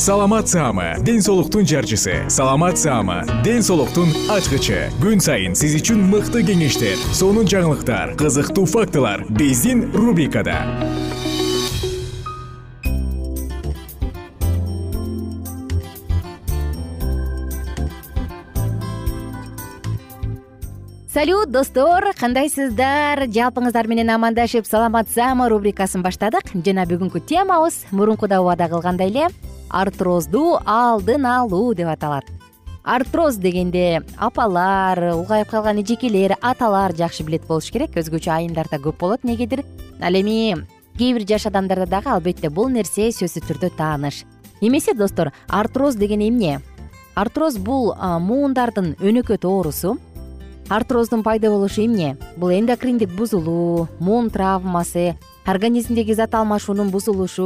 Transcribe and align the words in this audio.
саламат 0.00 0.48
саама 0.48 0.94
ден 1.04 1.20
соолуктун 1.20 1.66
жарчысы. 1.66 2.24
Саламат 2.30 2.78
саама 2.78 3.26
ден 3.44 3.60
соолуктун 3.62 4.08
ачкычы. 4.32 4.88
Күн 4.96 5.20
сайын 5.20 5.52
сиз 5.52 5.74
үчүн 5.76 6.00
мыкты 6.08 6.40
кеңештер 6.40 6.96
сонун 7.12 7.44
жаңылыктар 7.44 8.14
кызыктуу 8.16 8.64
фактылар 8.64 9.26
биздин 9.28 9.92
рубрикада. 9.92 10.56
Салют 21.12 21.52
достор 21.52 22.14
кандайсыздар? 22.16 23.26
Жалпыңыздар 23.28 23.84
менен 23.84 24.16
амандашып 24.16 24.64
саламатсаамы 24.64 25.50
рубрикасын 25.52 26.00
баштадык. 26.00 26.54
Жана 26.64 26.88
бүгүнкү 26.88 27.20
темабыз 27.20 27.82
мурункуда 27.92 28.40
убада 28.40 28.72
кылгандай 28.72 29.12
эле 29.12 29.28
артрозду 29.70 30.58
алдын 30.66 31.26
алуу 31.26 31.74
деп 31.74 31.88
аталат. 31.88 32.26
Артроз 32.82 33.36
дегенде 33.36 34.02
апалар 34.16 35.14
улгайып 35.14 35.50
калган 35.50 35.82
эжекелер 35.82 36.36
аталар 36.40 36.94
жакшы 36.96 37.22
билет 37.22 37.46
болуш 37.46 37.70
керек. 37.70 37.96
Өзгөчө 37.96 38.32
айымдарда 38.34 38.80
көп 38.82 38.98
болот 38.98 39.24
эмнегедир 39.24 39.64
ал 40.00 40.14
эми 40.14 40.66
кээ 40.98 41.14
бир 41.14 41.26
жаш 41.28 41.46
адамдарда 41.46 41.86
дагы 41.86 42.10
албетте 42.10 42.50
бул 42.50 42.68
нерсе 42.68 43.10
сөзсүз 43.12 43.46
түрдө 43.46 43.70
тааныш. 43.76 44.24
Эмесе 44.60 44.94
достор 44.94 45.32
артроз 45.48 45.94
деген 45.94 46.20
эмне? 46.20 46.60
Артроз 47.14 47.58
бул 47.58 47.94
муундардын 47.94 48.96
өнөкөт 49.00 49.44
оорусу. 49.44 49.98
Артроздун 50.68 51.22
пайда 51.22 51.50
болушу 51.50 51.84
эмне? 51.84 52.16
Бул 52.36 52.50
эндокриндик 52.50 53.10
бузулуу 53.10 53.88
муун 53.98 54.30
травмасы 54.30 55.16
организмдеги 55.50 56.14
зат 56.14 56.34
алмашуунун 56.38 56.92
бузулушу 56.94 57.44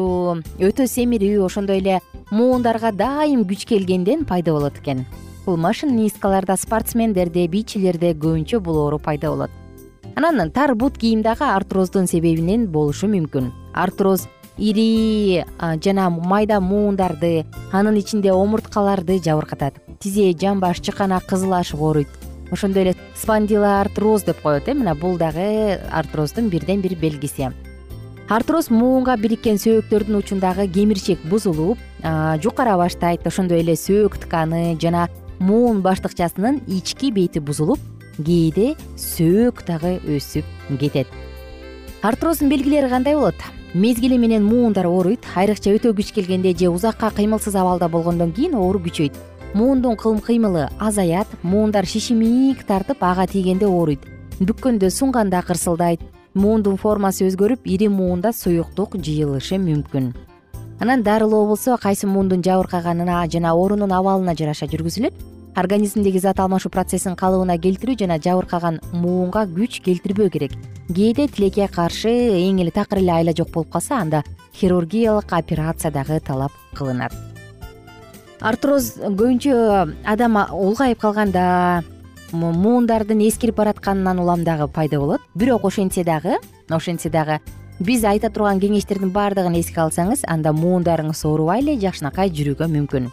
өтө 0.60 0.84
семирүү 0.90 1.44
ошондой 1.46 1.80
эле 1.80 2.00
муундарга 2.30 2.90
дайым 2.92 3.46
күч 3.48 3.64
келгенден 3.70 4.26
пайда 4.28 4.52
болот 4.52 4.76
экен. 4.82 5.06
Бул 5.46 5.56
машинисткаларда 5.56 6.58
спортсмендерде 6.60 7.46
бийчилерде 7.48 8.12
көбүнчө 8.12 8.60
бул 8.60 8.82
оору 8.82 8.98
пайда 8.98 9.30
болот. 9.32 9.50
Анан 10.16 10.50
тар 10.50 10.74
бут 10.74 10.98
кийим 10.98 11.22
дагы 11.22 11.48
артроздун 11.48 12.06
себебинен 12.06 12.66
болушу 12.66 13.08
мүмкүн. 13.08 13.50
Артроз 13.72 14.28
ири 14.58 15.44
жана 15.58 16.10
майда 16.10 16.60
муундарды 16.60 17.46
анын 17.72 17.96
ичинде 17.96 18.32
омурткаларды 18.32 19.18
жабыркатат. 19.18 19.80
Тизе 19.98 20.32
жамбаш 20.32 20.80
чыканак 20.80 21.24
кызыл 21.26 21.54
ашык 21.54 21.80
ооруйт 21.80 22.08
ошондой 22.50 22.82
эле 22.82 22.96
спандилоартроз 23.16 24.24
деп 24.24 24.42
коет 24.42 24.68
э 24.68 24.74
мына 24.74 24.94
бул 24.94 25.16
дагы 25.16 25.80
артроздун 25.90 26.48
бирден 26.48 26.80
бир 26.80 26.94
белгиси 26.94 27.50
артроз 28.28 28.70
муунга 28.72 29.16
бириккен 29.20 29.58
сөөктөрдүн 29.60 30.16
учундагы 30.16 30.64
кемирчек 30.72 31.20
бузулуп 31.28 31.78
жукара 32.40 32.76
баштайт. 32.80 33.26
Ошондой 33.26 33.60
эле 33.60 33.76
сөөк 33.76 34.16
тканы 34.24 34.78
жана 34.80 35.08
муун 35.38 35.82
баштыкчасынын 35.84 36.62
ички 36.66 37.10
бети 37.12 37.40
бузулуп 37.40 37.80
кээде 38.16 38.74
сөөк 38.96 39.66
дагы 39.66 39.98
өсүп 40.08 40.44
кетет. 40.80 41.06
Артроздун 42.02 42.48
белгилери 42.48 42.88
кандай 42.88 43.14
болот? 43.14 43.36
Мезгили 43.74 44.16
менен 44.16 44.44
муундар 44.44 44.86
ооруйт. 44.86 45.26
Айрыкча 45.34 45.74
өтө 45.74 45.92
күч 45.92 46.14
келгенде 46.14 46.54
же 46.56 46.70
узакка 46.70 47.10
кыймылсыз 47.10 47.54
абалда 47.56 47.88
болгондон 47.88 48.32
кийин 48.32 48.54
оору 48.54 48.78
күчөйт. 48.78 49.12
Муундун 49.54 49.96
кылым 49.96 50.20
кыймылы 50.20 50.70
азаят 50.80 51.28
муундар 51.42 51.84
шишимик 51.86 52.64
тартып 52.64 53.02
ага 53.02 53.26
тийгенде 53.26 53.66
ооруйт. 53.66 54.00
Бүккөндө 54.40 54.90
сунганда 54.90 55.42
кырсылдайт 55.42 56.00
муундун 56.34 56.76
формасы 56.76 57.28
өзгөрүп 57.28 57.66
ири 57.70 57.88
муунда 57.88 58.32
суюктук 58.32 58.96
жыйылышы 58.98 59.58
мүмкүн. 59.62 60.12
Анан 60.80 61.02
дарылоо 61.02 61.46
болсо 61.46 61.76
кайсы 61.78 62.06
муундун 62.06 62.42
жабыркаганына 62.42 63.22
жана 63.30 63.54
оорунун 63.54 63.92
абалына 63.92 64.34
жараша 64.34 64.66
жүргүзүлөт 64.66 65.14
организмдеги 65.54 66.18
зат 66.18 66.40
алмашуу 66.40 66.72
процессин 66.74 67.14
калыбына 67.14 67.56
келтирүү 67.62 67.96
жана 68.00 68.18
жабыркаган 68.18 68.80
муунга 68.92 69.44
күч 69.46 69.78
келтирбөө 69.84 70.30
керек. 70.34 70.56
Кээде 70.90 71.28
тилекке 71.28 71.68
каршы 71.68 72.10
эң 72.10 72.58
эле 72.64 72.74
такыр 72.74 72.98
эле 72.98 73.12
айла 73.12 73.32
жок 73.32 73.52
болуп 73.54 73.70
калса 73.70 74.00
анда 74.00 74.24
хирургиялык 74.58 75.32
операция 75.32 75.92
дагы 75.92 76.18
талап 76.20 76.52
кылынат. 76.74 77.14
Артроз 78.40 78.96
көбүнчө 78.98 79.54
адам 80.04 80.36
улгайып 80.50 80.98
калганда 81.00 81.84
муундардын 82.34 83.22
эскирип 83.28 83.56
баратканынан 83.56 84.18
улам 84.18 84.44
дагы 84.44 84.68
пайда 84.68 84.98
болот. 84.98 85.20
Бирок 85.34 85.64
ошентсе 85.64 86.04
дагы 86.04 86.36
ошентсе 86.68 87.10
дагы 87.10 87.40
биз 87.80 88.04
айта 88.04 88.30
турган 88.30 88.60
кеңештердин 88.60 89.10
баардыгын 89.14 89.56
эске 89.58 89.80
алсаңыз 89.82 90.24
анда 90.28 90.52
муундарыңыз 90.52 91.24
оорубай 91.26 91.62
эле 91.62 91.78
жакшынакай 91.78 92.30
жүрүүгө 92.30 92.68
мүмкүн. 92.70 93.08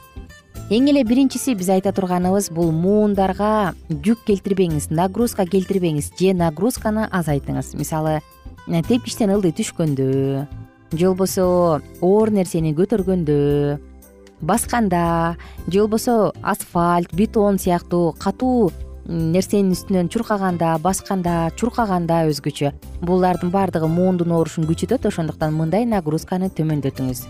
Эң 0.72 0.88
эле 0.88 1.04
биринчиси 1.04 1.56
биз 1.58 1.70
айта 1.74 1.92
турганыбыз 1.92 2.52
бул 2.54 2.72
муундарга 2.72 3.74
жүк 3.90 4.22
келтирбеңиз 4.28 4.92
нагрузка 4.92 5.46
келтирбеңиз 5.46 6.14
же 6.20 6.34
нагрузканы 6.38 7.08
азайтыңыз. 7.12 7.74
Мисалы 7.76 8.22
тепкичтен 8.68 9.34
ылдый 9.34 9.52
түшкөндө 9.52 10.48
же 10.94 11.08
болбосо 11.08 11.82
оор 12.00 12.32
нерсени 12.32 12.76
көтөргөндө 12.78 13.80
басканда 14.42 15.36
же 15.68 15.82
болбосо 15.82 16.32
асфальт 16.42 17.12
бетон 17.14 17.58
сыяктуу 17.60 18.14
катуу 18.14 18.72
нерсенин 19.08 19.74
үстүнөн 19.76 20.10
чуркаганда 20.14 20.76
басканда 20.82 21.52
чуркаганда 21.58 22.26
өзгөчө. 22.30 22.72
Булардын 23.02 23.52
баардыгы 23.54 23.88
муундун 23.90 24.32
оорушун 24.32 24.68
күчөтөт 24.70 25.08
ошондуктан 25.10 25.54
мындай 25.56 25.86
нагрузканы 25.90 26.52
төмөндөтүңүз. 26.54 27.24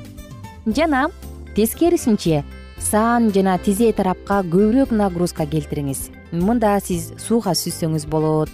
Жана 0.76 1.08
тескерисинче 1.56 2.44
сан 2.80 3.32
жана 3.32 3.58
тизе 3.62 3.92
тарапка 3.96 4.42
көбүрөөк 4.44 4.92
нагрузка 4.96 5.48
келтириңиз. 5.48 6.10
Мында 6.32 6.78
сиз 6.84 7.12
сууга 7.22 7.56
сүзсөңүз 7.56 8.08
болот. 8.12 8.52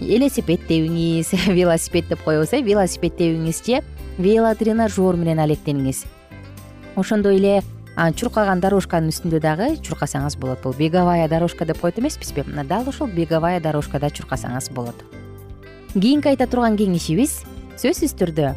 Велосипед 0.00 0.66
тебиңиз 0.68 1.32
велосипед 1.58 2.08
деп 2.08 2.24
коебуз 2.24 2.52
э 2.52 2.62
велосипед 2.62 3.16
тебиңиз 3.20 3.62
же 3.66 3.82
велотренажер 4.18 5.16
менен 5.16 5.38
алектениңиз. 5.38 6.04
Ошондой 6.96 7.36
эле 7.36 7.62
чуркаган 7.96 8.60
дорожканын 8.60 9.08
үстүндө 9.08 9.40
дагы 9.40 9.68
чуркасаңыз 9.80 10.36
болот. 10.36 10.60
Бул 10.62 10.74
беговая 10.76 11.28
дорожка 11.28 11.64
деп 11.64 11.80
коет 11.80 11.98
эмеспизби? 11.98 12.44
Мына 12.44 12.64
дал 12.64 12.88
ушул 12.88 13.06
беговая 13.08 13.60
дорожкада 13.60 14.10
чуркасаңыз 14.10 14.70
болот. 14.72 15.00
Кийинки 15.94 16.28
айта 16.28 16.46
турган 16.46 16.76
кеңешибиз 16.76 17.40
сөзсүз 17.80 18.12
түрдө 18.20 18.52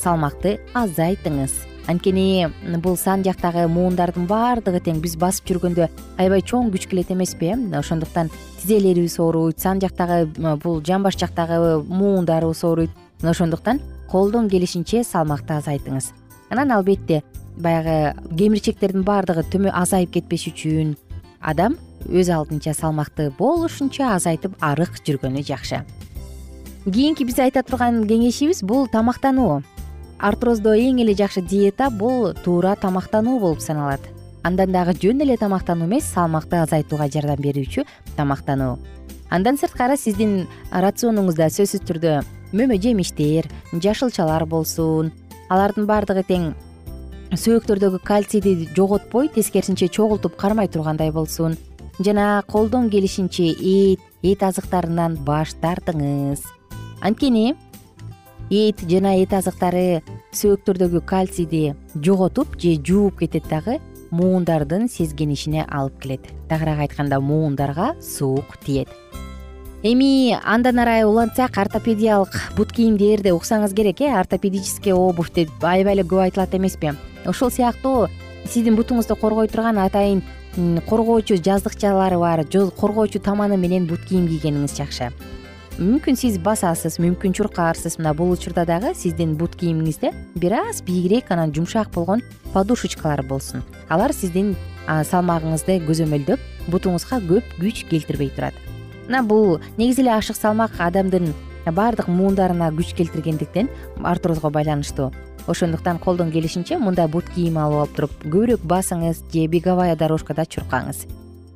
салмакты 0.00 0.58
азайтыңыз. 0.72 1.52
Анткени 1.90 2.48
бул 2.80 2.96
сан 2.96 3.24
жактагы 3.26 3.66
муундардын 3.68 4.24
баардыгы 4.30 4.80
тең. 4.80 5.02
Биз 5.04 5.18
басып 5.20 5.50
жүргөндө 5.50 5.90
аябай 6.16 6.40
чоң 6.40 6.72
күч 6.72 6.88
келет 6.88 7.10
эмеспи 7.12 7.52
э 7.52 7.76
ошондуктан 7.76 8.30
тизелерибиз 8.62 9.18
ооруйт 9.20 9.60
сан 9.60 9.80
жактагы 9.80 10.24
бул 10.62 10.80
жамбаш 10.80 11.18
жактагы 11.18 11.82
муундарыбыз 11.82 12.64
ооруйт. 12.64 12.90
Мына 13.20 13.30
ошондуктан 13.32 13.80
колдон 14.08 14.48
келишинче 14.48 15.04
салмакты 15.04 15.58
азайтыңыз. 15.60 16.12
Анан 16.50 16.72
албетте 16.72 17.22
баягы 17.56 18.14
кемирчектердин 18.36 19.04
баардыгы 19.04 19.70
азайып 19.70 20.12
кетпеш 20.18 20.48
үчүн 20.52 20.96
адам 21.40 21.76
өз 22.08 22.30
алдынча 22.30 22.74
салмакты 22.74 23.30
болушунча 23.38 24.14
азайтып 24.14 24.54
арык 24.60 25.02
жүргөнү 25.06 25.42
жакшы. 25.46 25.82
Кийинки 26.84 27.24
биз 27.24 27.38
айта 27.38 27.62
турган 27.62 28.02
кеңешибиз 28.08 28.64
бул 28.66 28.88
тамактануу. 28.90 29.62
Артроздо 30.18 30.74
эң 30.74 31.02
эле 31.02 31.14
жакшы 31.18 31.42
диета 31.42 31.90
бул 31.90 32.32
туура 32.44 32.74
тамактануу 32.76 33.38
болуп 33.40 33.60
саналат. 33.60 34.00
Андан 34.42 34.72
дагы 34.72 34.94
жөн 34.98 35.22
эле 35.22 35.36
тамактануу 35.36 35.86
эмес 35.86 36.04
салмакты 36.10 36.58
азайтууга 36.62 37.08
жардам 37.10 37.42
берүүчү 37.42 37.84
тамактануу. 38.16 38.78
Андан 39.30 39.58
сырткары 39.58 39.96
сиздин 39.96 40.48
рационуңузда 40.70 41.48
сөзсүз 41.54 41.86
түрдө 41.86 42.18
мөмө 42.52 42.78
жемиштер 42.82 43.48
жашылчалар 43.72 44.44
болсун. 44.46 45.12
Алардын 45.48 45.86
баардыгы 45.86 46.26
тең 46.26 46.52
сөөктөрдөгү 47.32 48.02
кальцийди 48.04 48.68
жоготпой 48.76 49.30
тескерисинче 49.32 49.88
чогултуп 49.88 50.36
кармай 50.36 50.68
тургандай 50.68 51.10
болсун. 51.10 51.56
Жана 51.98 52.42
колдон 52.46 52.90
келишинче 52.90 53.48
эт 53.52 54.00
эт 54.22 54.42
азыктарынан 54.42 55.16
баш 55.24 55.54
тартыңыз. 55.62 56.44
Анткени 57.00 57.54
эт 58.50 58.84
жана 58.84 59.16
эт 59.16 59.32
азыктары 59.32 60.02
сөөктөрдөгү 60.36 61.00
кальцийди 61.08 61.74
жоготуп 61.94 62.58
же 62.60 62.76
жууп 62.76 63.22
кетет 63.24 63.48
дагы 63.48 63.78
муундардын 64.10 64.90
сезгенишине 64.92 65.64
алып 65.64 66.02
келет. 66.02 66.28
Тагыраак 66.48 66.84
айтканда 66.84 67.20
муундарга 67.20 67.94
суук 68.00 68.58
тиет. 68.66 68.88
Эми 69.82 70.36
андан 70.44 70.78
ары 70.78 71.06
улантсак 71.06 71.56
ортопедиялык 71.58 72.36
бут 72.56 72.72
кийимдерди 72.76 73.32
уксаңыз 73.32 73.72
керек 73.74 74.00
э 74.02 74.12
ортопедическая 74.14 74.94
обувь 74.94 75.32
деп 75.32 75.50
аябай 75.64 75.94
эле 75.94 76.04
көп 76.04 76.28
айтылат 76.28 76.54
эмеспи 76.54 76.92
ошол 77.26 77.50
сыяктуу 77.50 78.08
сиздин 78.44 78.76
бутуңузду 78.76 79.16
коргой 79.16 79.48
турган 79.48 79.78
атайын 79.78 80.22
коргоочу 80.88 81.36
жаздыкчалары 81.36 82.18
бар 82.18 82.44
коргоочу 82.80 83.20
таманы 83.20 83.56
менен 83.56 83.86
бут 83.86 84.00
кийим 84.08 84.26
кийгениңиз 84.28 84.76
жакшы. 84.76 85.12
Мүмкүн 85.78 86.18
сиз 86.20 86.36
басасыз 86.36 86.98
мүмкүн 87.00 87.32
чуркаарсыз. 87.32 87.96
Мына 87.96 88.12
бул 88.12 88.30
учурда 88.30 88.66
дагы 88.68 88.92
сиздин 88.94 89.36
бут 89.40 89.56
кийимиңизде 89.56 90.12
бир 90.34 90.52
аз 90.52 90.82
бийигирээк 90.82 91.30
анан 91.32 91.54
жумшак 91.54 91.88
болгон 91.94 92.20
подушечкалар 92.52 93.22
болсун. 93.22 93.62
Алар 93.88 94.12
сиздин 94.12 94.54
салмагыңызды 94.86 95.78
көзөмөлдөп 95.86 96.68
бутуңузга 96.68 97.22
көп 97.24 97.56
күч 97.56 97.86
келтирбей 97.88 98.28
турат. 98.36 98.54
Мына 99.08 99.22
бул 99.24 99.60
негизи 99.78 100.02
эле 100.02 100.12
ашык 100.12 100.36
салмак 100.36 100.76
адамдын 100.78 101.32
баардык 101.66 102.08
муундарына 102.08 102.70
күч 102.74 102.94
келтиргендиктен 102.98 103.68
артрозго 104.02 104.50
байланыштуу. 104.50 105.12
Ошондуктан 105.46 105.98
колдон 105.98 106.30
келишинче 106.30 106.78
мындай 106.78 107.08
бут 107.08 107.24
кийим 107.34 107.58
алып 107.58 107.80
алып 107.80 107.96
туруп 107.96 108.12
көбүрөөк 108.24 108.62
басыңыз 108.62 109.24
же 109.32 109.48
беговая 109.50 109.96
дорожкада 109.96 110.46
чуркаңыз 110.46 111.06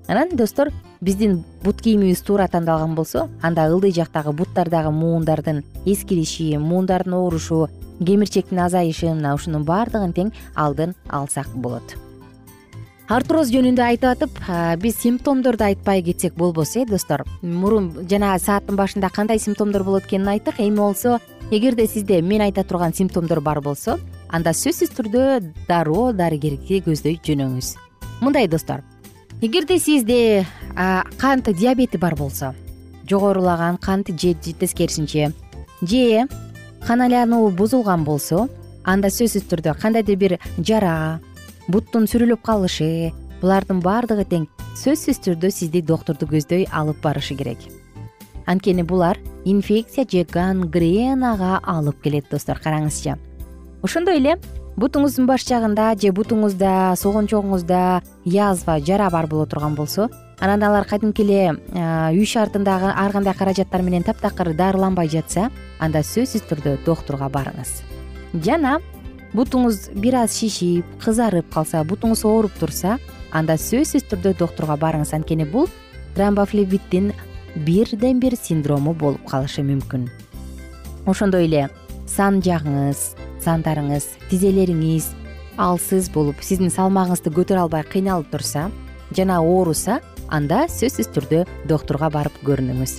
анан 0.08 0.36
достор 0.36 0.70
биздин 1.00 1.44
бут 1.62 1.82
кийимибиз 1.82 2.22
туура 2.22 2.48
тандалган 2.48 2.94
болсо 2.94 3.28
анда 3.42 3.68
ылдый 3.68 3.92
жактагы 3.92 4.32
буттардагы 4.32 4.90
муундардын 4.90 5.64
эскириши 5.84 6.56
муундардын 6.58 7.14
оорушу 7.14 7.68
кемирчектин 7.98 8.60
азайышы 8.60 9.12
мына 9.12 9.34
ушунун 9.34 9.64
баардыгын 9.64 10.12
тең 10.12 10.32
алдын 10.54 10.94
алсак 11.08 11.48
болот 11.54 12.05
артроз 13.06 13.52
жөнүндө 13.54 13.82
айтып 13.84 14.08
атып 14.10 14.38
биз 14.82 14.96
симптомдорду 14.98 15.64
айтпай 15.68 16.02
кетсек 16.02 16.34
болбос 16.34 16.76
э 16.76 16.84
достор? 16.86 17.24
Мурун 17.42 18.08
жана 18.10 18.38
сааттын 18.38 18.76
башында 18.76 19.10
кандай 19.14 19.38
симптомдор 19.38 19.84
болот 19.84 20.06
экенин 20.06 20.28
айттык. 20.28 20.58
Эми 20.58 20.76
болсо 20.76 21.20
эгерде 21.50 21.86
сизде 21.86 22.20
мен 22.20 22.40
айта 22.42 22.64
турган 22.64 22.94
симптомдор 22.94 23.40
бар 23.40 23.60
болсо 23.60 23.98
анда 24.28 24.50
сөзсүз 24.50 24.90
түрдө 24.96 25.52
дароо 25.68 26.12
дарыгерди 26.12 26.82
көздөй 26.82 27.20
жөнөңүз. 27.22 27.76
Мындай 28.20 28.48
достор. 28.48 28.82
Эгерде 29.40 29.78
сизде 29.78 30.46
кант 31.18 31.44
диабети 31.44 31.96
бар 31.98 32.16
болсо 32.16 32.54
жогорулаган 33.08 33.76
кант 33.76 34.08
же 34.08 34.34
тескерисинче 34.34 35.32
же 35.80 36.26
кан 36.84 37.00
айлануу 37.02 37.50
бузулган 37.50 38.02
болсо 38.04 38.48
анда 38.84 39.08
сөзсүз 39.08 39.46
түрдө 39.46 39.78
кандайдыр 39.80 40.16
бир 40.16 40.38
жара 40.58 41.20
буттун 41.68 42.06
сүрүлүп 42.06 42.42
калышы 42.46 43.12
булардын 43.40 43.80
баардыгы 43.82 44.24
тең 44.30 44.44
сөзсүз 44.78 45.18
түрдө 45.24 45.50
сизди 45.50 45.82
доктурду 45.82 46.28
көздөй 46.30 46.68
алып 46.70 47.00
барышы 47.02 47.34
керек. 47.34 47.58
Анткени 48.46 48.84
булар 48.86 49.18
инфекция 49.44 50.06
же 50.08 50.24
гангренага 50.24 51.58
алып 51.64 52.02
келет 52.02 52.30
достор 52.30 52.60
караңызчы. 52.62 53.16
Ошондой 53.82 54.20
эле 54.20 54.36
бутуңуздун 54.76 55.26
баш 55.26 55.46
жагында 55.48 55.94
же 55.98 56.12
бутуңузда 56.14 56.94
согончогуңузда 57.00 58.02
язва 58.24 58.78
жара 58.78 59.10
бар 59.10 59.26
боло 59.26 59.46
турган 59.46 59.74
болсо 59.74 60.08
анан 60.38 60.62
алар 60.62 60.86
кадимки 60.86 61.22
эле 61.22 61.56
үй 62.12 62.26
шартындагы 62.26 62.92
ар 62.94 63.12
кандай 63.12 63.34
каражаттар 63.34 63.82
менен 63.82 64.04
таптакыр 64.04 64.54
дарыланбай 64.54 65.08
жатса 65.08 65.50
анда 65.80 66.04
сөзсүз 66.04 66.46
түрдө 66.46 66.78
доктурга 66.86 67.26
барыңыз. 67.26 67.82
Жана 68.44 68.78
бутуңуз 69.36 69.90
бир 70.00 70.16
аз 70.22 70.38
шишип 70.38 70.86
кызарып 71.02 71.48
калса 71.52 71.82
бутуңуз 71.84 72.24
ооруп 72.24 72.54
турса 72.60 72.96
анда 73.36 73.58
сөзсүз 73.60 74.06
түрдө 74.10 74.32
доктурга 74.40 74.78
барыңыз 74.80 75.12
анткени 75.16 75.44
бул 75.50 75.68
тромбофлебиттин 76.16 77.10
бирден 77.66 78.20
бир 78.20 78.36
синдрому 78.40 78.94
болуп 78.94 79.26
калышы 79.28 79.64
мүмкүн. 79.66 80.08
Ошондой 81.06 81.48
эле 81.50 81.66
сан 82.08 82.40
жагыңыз 82.44 83.02
сандарыңыз 83.44 84.08
тизелериңиз 84.30 85.10
алсыз 85.60 86.08
болуп 86.12 86.40
сиздин 86.44 86.72
салмагыңызды 86.72 87.32
көтөрө 87.36 87.66
албай 87.66 87.84
кыйналып 87.84 88.32
турса 88.32 88.70
жана 89.16 89.42
ооруса 89.42 90.00
анда 90.28 90.64
сөзсүз 90.72 91.12
түрдө 91.12 91.44
доктурга 91.68 92.08
барып 92.12 92.40
көрүнүңүз 92.46 92.98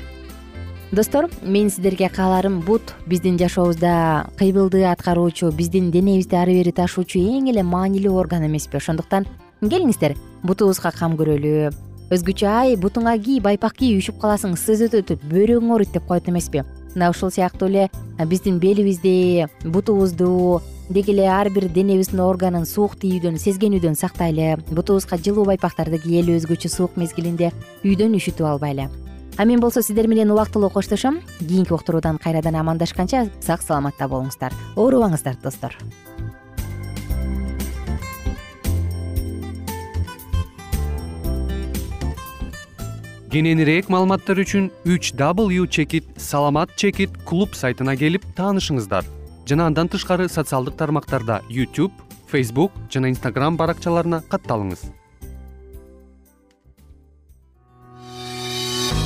достор 0.92 1.30
менин 1.44 1.70
сиздерге 1.70 2.10
кааларым 2.10 2.62
бут. 2.62 2.94
Биздин 3.06 3.38
жашообузда 3.38 4.30
кыйбылды 4.38 4.84
аткаруучу 4.86 5.52
биздин 5.52 5.92
денебизди 5.92 6.36
ары 6.36 6.54
бери 6.54 6.72
ташуучу 6.72 7.20
эң 7.20 7.50
эле 7.52 7.64
маанилүү 7.64 8.16
орган 8.16 8.46
эмеспи 8.48 8.78
ошондуктан 8.78 9.28
келиңиздер 9.62 10.16
бутубузга 10.44 10.92
кам 10.96 11.18
көрөлү 11.20 11.72
өзгөчө 12.14 12.48
ай 12.48 12.76
бутуңа 12.80 13.18
кий 13.20 13.42
байпак 13.44 13.76
кий 13.76 13.98
үшүп 14.00 14.22
каласың 14.22 14.56
сызып 14.56 14.96
өтөт 15.02 15.26
бөйрөгүң 15.28 15.74
ооруйт 15.76 15.92
деп 15.92 16.08
коет 16.08 16.30
эмеспи 16.30 16.64
мына 16.96 17.10
ушул 17.12 17.32
сыяктуу 17.32 17.68
эле 17.68 17.90
биздин 18.26 18.60
белибизди 18.60 19.48
бутубузду 19.66 20.62
деги 20.90 21.12
эле 21.12 21.28
ар 21.28 21.50
бир 21.50 21.68
денебиздин 21.68 22.22
органын 22.24 22.66
суук 22.66 22.96
тийүүдөн 22.96 23.36
сезгенүүдөн 23.38 24.00
сактайлы. 24.00 24.56
Бутубузга 24.72 25.18
жылуу 25.18 25.44
байпактарды 25.46 26.00
кийели 26.00 26.38
өзгөчө 26.40 26.72
суук 26.72 26.96
мезгилинде 26.96 27.52
үйдөн 27.84 28.16
үшүтүп 28.22 28.48
албайлы 28.48 28.88
а 29.38 29.46
мен 29.46 29.60
болсо 29.60 29.82
сиздер 29.82 30.08
менен 30.08 30.32
убактылуу 30.32 30.70
коштошом. 30.70 31.22
Кийинки 31.40 31.74
уктуруудан 31.74 32.18
кайрадан 32.18 32.56
амандашканча 32.56 33.30
сак 33.40 33.62
саламатта 33.62 34.08
болуңуздар. 34.08 34.54
Оорубаңыздар 34.76 35.38
достор. 35.44 35.78
Кененирээк 43.32 43.90
маалыматтар 43.92 44.40
үчүн 44.42 44.72
үч 44.88 45.14
w 45.14 45.68
чекит 45.68 46.06
саламат 46.18 46.72
чекит 46.76 47.12
клуб 47.26 47.54
сайтына 47.54 47.96
келип 47.96 48.24
таанышыңыздар. 48.36 49.06
Жана 49.46 49.68
андан 49.68 49.88
тышкары 49.88 50.28
социалдык 50.28 50.76
тармактарда 50.76 51.42
youtube 51.48 51.94
facebook 52.32 52.72
жана 52.92 53.08
instagram 53.14 53.56
баракчаларына 53.60 54.24
катталыңыз 54.32 54.90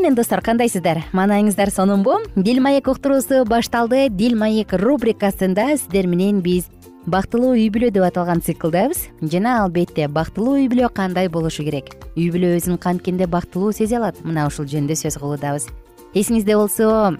менен 0.00 0.14
достор 0.16 0.40
кандайсыздар? 0.40 1.02
Маанайыңыздар 1.12 1.68
сонунбу 1.68 2.14
дил 2.34 2.62
маек 2.64 2.86
уктуруусу 2.88 3.44
башталды. 3.44 4.08
Дил 4.08 4.32
маек 4.38 4.72
рубрикасында 4.72 5.76
сиздер 5.76 6.06
менен 6.08 6.38
биз 6.40 6.70
бактылуу 7.04 7.52
үй 7.52 7.66
бүлө 7.68 7.90
деп 7.92 8.06
аталган 8.06 8.40
циклдабыз. 8.40 9.02
Жана 9.20 9.58
албетте 9.64 10.06
бактылуу 10.08 10.56
үй 10.56 10.70
бүлө 10.72 10.88
кандай 10.94 11.28
болушу 11.28 11.66
керек? 11.66 11.92
Үй 12.16 12.30
бүлө 12.32 12.54
өзүн 12.56 12.78
канткенде 12.80 13.26
бактылуу 13.28 13.74
сезе 13.76 13.98
алат. 13.98 14.16
Мына 14.24 14.46
ушул 14.48 14.64
жөнүндө 14.64 14.96
сөз 14.96 15.18
кылуудабыз. 15.20 15.68
Эсиңизде 16.14 16.56
болсо 16.56 17.18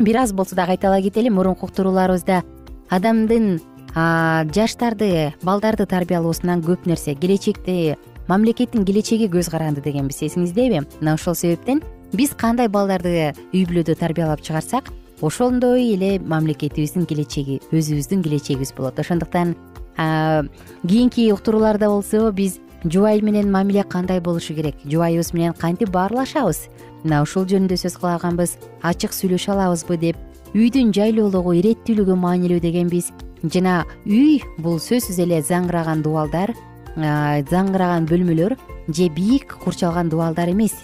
бир 0.00 0.18
аз 0.24 0.32
болсо 0.32 0.58
дагы 0.58 0.74
айта 0.74 0.90
ала 0.90 1.00
кетели 1.02 1.30
мурунку 1.30 1.70
уктурууларыбызда 1.70 2.42
адамдын 2.90 3.60
жаштарды 3.94 5.30
балдарды 5.46 5.86
тарбиялоосунан 5.86 6.66
көп 6.66 6.90
нерсе 6.90 7.14
келечекте 7.14 7.96
мамлекеттин 8.26 8.84
келечеги 8.84 9.30
көз 9.30 9.50
каранды 9.50 9.80
дегенбиз. 9.82 10.22
Эсиңиздеби? 10.22 10.84
Мына 11.00 11.14
ошол 11.14 11.34
себептен 11.34 11.82
биз 12.12 12.34
кандай 12.36 12.68
балдарды 12.68 13.32
үй 13.52 13.64
бүлөдө 13.68 13.94
тарбиялап 13.98 14.42
чыгарсак 14.42 14.90
ошондой 15.22 15.92
эле 15.94 16.18
мамлекетибиздин 16.18 17.06
келечеги 17.06 17.60
өзүбүздүн 17.70 18.24
келечегибиз 18.24 18.72
болот. 18.76 18.98
Ошондуктан 18.98 19.54
кийинки 19.96 21.30
уктурууларда 21.32 21.88
болсо 21.88 22.32
биз 22.32 22.58
жубай 22.84 23.20
менен 23.20 23.50
мамиле 23.52 23.84
кандай 23.84 24.20
болушу 24.20 24.54
керек? 24.54 24.74
Жубайыбыз 24.84 25.32
менен 25.34 25.52
кантип 25.52 25.90
баарлашабыз? 25.90 26.68
Мына 27.04 27.22
ушул 27.22 27.46
жөнүндө 27.46 27.76
сөз 27.80 27.96
кылаганбыз 28.00 28.56
ачык 28.82 29.12
сүйлөшө 29.12 29.52
алабызбы 29.54 29.96
деп 30.00 30.16
үйдүн 30.54 30.92
жайлуулугу 30.96 31.54
иреттүүлүгү 31.60 32.16
маанилүү 32.18 32.60
дегенбиз 32.64 33.12
жана 33.44 33.84
үй 34.04 34.40
бул 34.58 34.80
сөзсүз 34.82 35.20
эле 35.22 35.40
заңгыраган 35.46 36.02
дубалдар 36.04 36.52
заңгыраган 36.96 38.08
бөлмөлөр 38.10 38.56
же 38.88 39.08
бийик 39.14 39.54
курчалган 39.62 40.10
дубалдар 40.10 40.50
эмес 40.50 40.74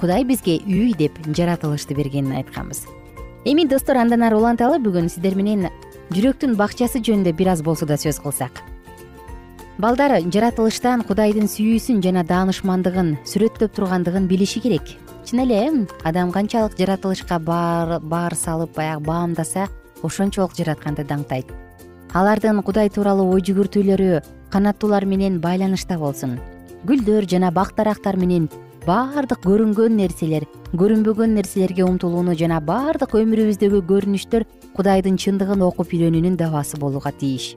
кудай 0.00 0.24
бизге 0.24 0.58
үй 0.64 0.94
деп 0.96 1.18
жаратылышты 1.26 1.94
бергенин 1.94 2.36
айтканбыз. 2.38 2.86
Эми 3.44 3.66
достор 3.66 3.96
андан 3.96 4.22
ары 4.22 4.36
уланталы 4.36 4.78
бүгүн 4.82 5.08
сиздер 5.08 5.36
менен 5.38 5.68
жүрөктүн 6.14 6.56
бакчасы 6.56 7.02
жөнүндө 7.04 7.32
бир 7.36 7.54
аз 7.54 7.62
болсо 7.62 7.86
да 7.86 7.96
сөз 8.00 8.20
кылсак. 8.22 8.62
Балдар 9.78 10.16
жаратылыштан 10.26 11.04
кудайдын 11.06 11.46
сүйүүсүн 11.46 12.02
жана 12.02 12.24
даанышмандыгын 12.26 13.12
сүрөттөп 13.22 13.76
тургандыгын 13.76 14.26
билиши 14.26 14.60
керек. 14.60 14.96
Чын 15.24 15.44
эле 15.44 15.86
адам 16.02 16.32
канчалык 16.32 16.74
жаратылышка 16.78 17.38
баар 17.38 18.34
салып 18.34 18.74
баягы 18.74 19.04
баамдаса 19.06 19.68
ошончолук 20.02 20.56
жаратканды 20.58 21.04
даңктайт. 21.04 21.52
Алардын 22.12 22.62
кудай 22.62 22.88
тууралуу 22.90 23.30
ой 23.34 23.42
жүгүртүүлөрү 23.44 24.22
канаттуулар 24.50 25.04
менен 25.04 25.38
байланышта 25.40 25.98
болсун. 25.98 26.38
Гүлдөр 26.88 27.28
жана 27.28 27.50
бак 27.52 27.74
дарактар 27.76 28.16
менен 28.16 28.48
баардык 28.86 29.40
көрүнгөн 29.44 29.96
нерселер 29.98 30.46
көрүнбөгөн 30.78 31.34
нерселерге 31.38 31.84
умтулууну 31.86 32.34
жана 32.38 32.60
баардык 32.64 33.14
өмүрүбүздөгү 33.18 33.80
көрүнүштөр 33.88 34.44
кудайдын 34.76 35.16
чындыгын 35.18 35.64
окуп 35.66 35.94
үйрөнүүнүн 35.96 36.36
даабасы 36.38 36.78
болууга 36.78 37.12
тийиш. 37.12 37.56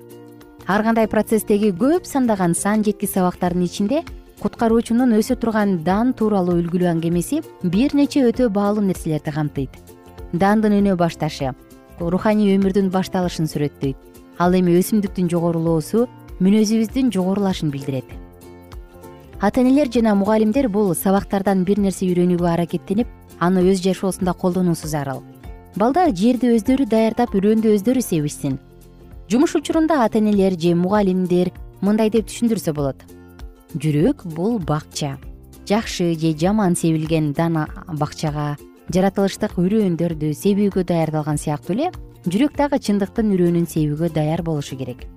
Ар 0.67 0.83
кандай 0.83 1.07
процесстеги 1.07 1.73
көп 1.75 2.07
сандаган 2.07 2.55
сан 2.55 2.83
жеткис 2.83 3.13
сабактардын 3.17 3.65
ичинде 3.67 4.03
куткаруучунун 4.41 5.17
өсө 5.17 5.37
турган 5.37 5.81
дан 5.83 6.13
тууралуу 6.13 6.57
үлгүлүү 6.61 6.89
аңгемеси 6.93 7.41
бир 7.63 7.93
нече 7.93 8.23
өтө 8.29 8.49
баалуу 8.49 8.85
нерселерди 8.85 9.35
камтыйт. 9.35 9.75
Дандын 10.33 10.79
өнө 10.79 10.95
башташы 10.97 11.51
руханий 11.99 12.55
өмүрдүн 12.55 12.89
башталышын 12.89 13.49
сүрөттөйт 13.51 13.97
ал 14.41 14.55
эми 14.57 14.73
өсүмдүктүн 14.79 15.29
жогорулоосу 15.29 16.07
мүнөзүбүздүн 16.41 17.11
жогорулашын 17.13 17.69
билдирет 17.73 18.07
ата 19.41 19.61
энелер 19.61 19.89
жана 19.89 20.13
мугалимдер 20.15 20.69
бул 20.69 20.93
сабактардан 20.93 21.63
бир 21.65 21.79
нерсе 21.81 22.05
үйрөнүүгө 22.05 22.49
аракеттенип 22.53 23.07
аны 23.39 23.63
өз 23.71 23.81
жашоосунда 23.81 24.35
колдонуусу 24.37 24.87
зарыл 24.87 25.23
балдар 25.75 26.11
жерди 26.13 26.51
өздөрү 26.57 26.85
даярдап 26.85 27.33
үрөндү 27.33 27.71
өздөрү 27.77 28.03
себишсин. 28.05 28.59
Жумуш 29.31 29.55
учурунда 29.55 30.03
ата 30.03 30.19
энелер 30.19 30.53
же 30.59 30.75
мугалимдер 30.75 31.49
мындай 31.81 32.11
деп 32.13 32.27
түшүндүрсө 32.27 32.73
болот. 32.75 33.01
Жүрөк 33.73 34.25
бул 34.35 34.59
бакча. 34.59 35.17
Жакшы 35.65 36.13
же 36.19 36.33
жаман 36.37 36.75
себилген 36.75 37.33
дан 37.33 37.57
бакчага 37.97 38.57
жаратылыштык 38.93 39.57
үрөөндөрдү 39.57 40.33
себүүгө 40.35 40.83
даярдалган 40.83 41.41
сыяктуу 41.41 41.77
эле 41.77 41.89
жүрөк 42.27 42.57
дагы 42.59 42.77
чындыктын 42.77 43.31
үрөөнүн 43.33 43.65
себүүгө 43.65 44.11
даяр 44.13 44.43
болушу 44.43 44.77
керек. 44.77 45.07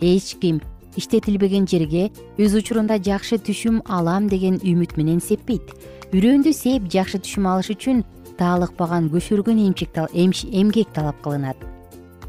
Эч 0.00 0.36
ким 0.38 0.60
иштетилбеген 0.96 1.66
жерге 1.66 2.10
өз 2.38 2.56
учурунда 2.58 2.98
жакшы 2.98 3.38
түшүм 3.38 3.82
алам 3.86 4.28
деген 4.28 4.58
үмүт 4.60 4.96
менен 4.96 5.20
сеппейт. 5.20 5.74
Үрөөндү 6.12 6.52
сээп 6.52 6.88
жакшы 6.92 7.22
түшүм 7.24 7.48
алыш 7.48 7.72
үчүн 7.74 8.02
таалыкпаган 8.38 9.10
көшөргөн 9.12 9.60
эмгек 9.68 10.92
талап 10.92 11.22
кылынат. 11.24 11.56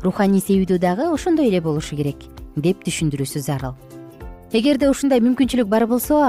Руханий 0.03 0.43
себүүдө 0.43 0.79
дагы 0.79 1.09
ошондой 1.11 1.47
эле 1.47 1.61
болушу 1.61 1.95
керек 1.95 2.23
деп 2.55 2.83
түшүндүрүүсү 2.83 3.39
зарыл. 3.39 3.75
Эгерде 4.53 4.85
ушундай 4.85 5.17
мүмкүнчүлүк 5.25 5.65
бар 5.65 5.87
болсо 5.89 6.19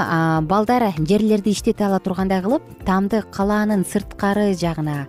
балдар 0.49 0.87
жерлерди 0.97 1.53
иштете 1.53 1.85
ала 1.85 1.99
тургандай 2.01 2.41
кылып 2.41 2.65
тамды 2.87 3.21
калаанын 3.35 3.85
сырткары 3.85 4.55
жагына 4.57 5.05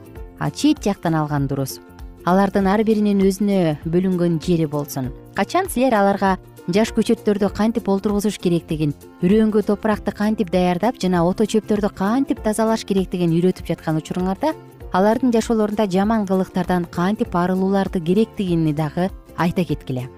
чет 0.52 0.84
жактан 0.84 1.16
алган 1.16 1.48
дурус 1.48 1.80
алардын 2.26 2.66
ар 2.66 2.82
биринин 2.82 3.20
өзүнө 3.22 3.78
бөлүнгөн 3.86 4.40
жери 4.42 4.66
болсун. 4.66 5.12
Качан 5.38 5.68
силер 5.70 5.94
аларга 5.94 6.32
жаш 6.74 6.90
көчөттөрдү 6.98 7.52
кантип 7.54 7.86
олтургузуш 7.94 8.40
керектигин 8.42 8.96
үрөөнгө 9.22 9.62
топуракты 9.68 10.10
кантип 10.10 10.50
даярдап 10.50 10.98
жана 11.02 11.22
ото 11.22 11.46
чөптөрдү 11.46 11.92
кантип 11.94 12.42
тазалаш 12.42 12.86
керектигин 12.90 13.36
үйрөтүп 13.38 13.70
жаткан 13.70 14.02
учуруңарда 14.02 14.56
алардын 14.98 15.36
жашоолорунда 15.36 15.86
жаман 15.86 16.26
кылыктардан 16.26 16.90
кантип 16.90 17.36
арылууларды 17.38 18.02
керектигини 18.02 18.74
дагы 18.74 19.12
айта 19.38 19.64
кеткиле. 19.64 20.10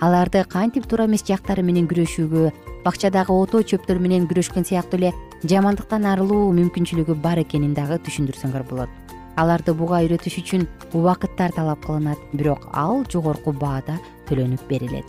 Аларды 0.00 0.44
кантип 0.44 0.84
туура 0.84 1.08
эмес 1.08 1.24
жактары 1.24 1.64
менен 1.64 1.88
күрөшүүгө 1.88 2.52
бакчадагы 2.84 3.32
ото 3.32 3.64
чөптөр 3.64 3.96
менен 3.96 4.28
күрөшкөн 4.28 4.68
сыяктуу 4.68 5.00
эле 5.00 5.14
жамандыктан 5.48 6.04
арылуу 6.04 6.52
мүмкүнчүлүгү 6.52 7.16
бар 7.24 7.40
экенин 7.46 7.72
дагы 7.72 7.96
түшүндүрсөңөр 8.04 8.68
болот 8.68 9.05
аларды 9.36 9.74
буга 9.76 10.00
үйрөтүш 10.04 10.38
үчүн 10.42 10.66
убакыттар 10.96 11.54
талап 11.56 11.84
кылынат 11.86 12.18
бирок 12.32 12.68
ал 12.72 13.04
жогорку 13.12 13.52
баада 13.52 13.98
төлөнүп 14.28 14.66
берилет. 14.68 15.08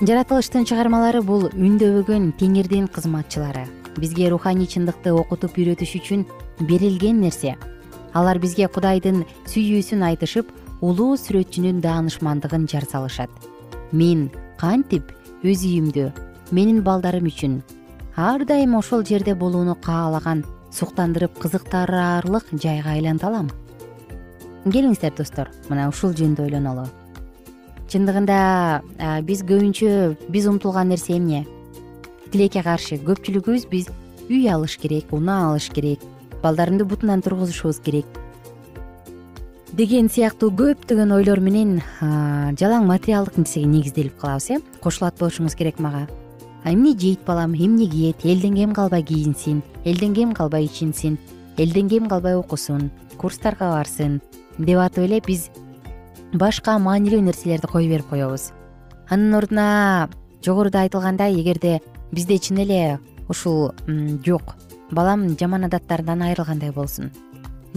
Жаратылыштын 0.00 0.66
чыгармалары 0.66 1.22
бул 1.22 1.48
үндөбөгөн 1.52 2.32
теңирдин 2.40 2.88
кызматчылары. 2.90 3.66
Бизге 3.98 4.28
руханий 4.30 4.66
чындыкты 4.66 5.12
окутуп 5.14 5.58
үйрөтүш 5.58 5.94
үчүн 6.00 6.26
берилген 6.66 7.20
нерсе. 7.22 7.54
Алар 8.14 8.38
бизге 8.42 8.66
кудайдын 8.70 9.22
сүйүүсүн 9.50 10.02
айтышып 10.10 10.50
улуу 10.84 11.14
сүрөтчүнүн 11.16 11.80
даанышмандыгын 11.84 12.66
жар 12.70 12.84
салышат 12.90 13.30
мен 13.92 14.26
кантип 14.60 15.12
өз 15.46 15.62
үйүмдү 15.64 16.10
менин 16.56 16.82
балдарым 16.86 17.28
үчүн 17.30 17.54
ар 18.20 18.44
дайым 18.48 18.74
ошол 18.80 19.04
жерде 19.06 19.34
болууну 19.38 19.76
каалаган 19.86 20.44
суктандырып 20.74 21.38
кызыктыраарлык 21.38 22.50
жайга 22.52 22.96
айланта 22.98 23.30
алам. 23.30 23.48
Келиңиздер 24.64 25.14
достор. 25.16 25.50
Мына 25.70 25.88
ушул 25.92 26.12
жөнүндө 26.16 26.48
ойлонолу 26.48 26.88
чындыгында 27.94 28.82
биз 29.26 29.44
көбүнчө 29.46 29.90
биз 30.32 30.48
умтулган 30.50 30.90
нерсе 30.90 31.18
эмне? 31.18 31.44
Тилекке 32.32 32.64
каршы 32.66 32.98
көпчүлүгүбүз 33.06 33.68
биз 33.70 33.90
үй 34.26 34.48
алыш 34.50 34.78
керек 34.82 35.12
унаа 35.14 35.52
алыш 35.52 35.68
керек 35.74 36.02
балдарымды 36.42 36.84
бутунан 36.88 37.22
тургузушубуз 37.22 37.78
керек. 37.84 38.06
Деген 39.74 40.10
сыяктуу 40.10 40.50
көптөгөн 40.54 41.14
ойлор 41.14 41.40
менен 41.42 41.80
жалаң 42.58 42.86
материалдык 42.90 43.38
нерсеге 43.38 43.70
негизделип 43.70 44.18
калабыз 44.18 44.50
э? 44.50 44.60
Кошулат 44.82 45.18
болушуңуз 45.18 45.56
керек 45.58 45.80
мага 45.82 46.06
эмне 46.64 46.98
жейт 46.98 47.20
балам 47.26 47.54
эмне 47.54 47.86
кийет? 47.86 48.24
Элден 48.24 48.56
кем 48.56 48.74
калбай 48.74 49.02
кийинсин? 49.02 49.62
Элден 49.84 50.14
кем 50.14 50.32
калбай 50.32 50.64
ичинсин? 50.66 51.18
Элден 51.56 51.88
кем 51.88 52.08
калбай 52.08 52.36
окусун? 52.36 52.90
Курстарга 53.16 53.70
барсын? 53.70 54.20
Деп 54.58 54.78
атып 54.78 55.04
эле 55.04 55.20
биз 55.20 55.50
башка 56.32 56.78
маанилүү 56.78 57.20
нерселерди 57.22 57.66
кое 57.66 57.88
берип 57.88 58.08
коебуз. 58.08 58.52
Анын 59.08 59.34
ордуна 59.34 60.08
жогоруда 60.44 60.80
айтылгандай 60.82 61.34
эгерде 61.40 61.80
бизде 62.12 62.38
чын 62.38 62.58
эле 62.64 62.98
ушул 63.28 63.72
жок 64.24 64.54
балам 64.90 65.28
жаман 65.38 65.64
адаттарынан 65.64 66.22
айрылгандай 66.22 66.70
болсун 66.70 67.10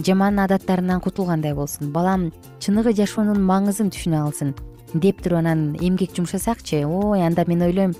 жаман 0.04 0.38
адаттарынан 0.40 1.00
кутулгандай 1.00 1.54
болсун 1.54 1.92
балам 1.92 2.30
чыныгы 2.60 2.92
жашоонун 2.98 3.40
маңызын 3.44 3.90
түшүнө 3.94 4.20
алсын 4.26 4.54
деп 4.94 5.22
туруп 5.22 5.40
анан 5.40 5.76
эмгек 5.80 6.14
жумшасакчы 6.16 6.84
ой 6.86 7.24
анда 7.24 7.44
мен 7.48 7.62
ойлойм 7.62 7.94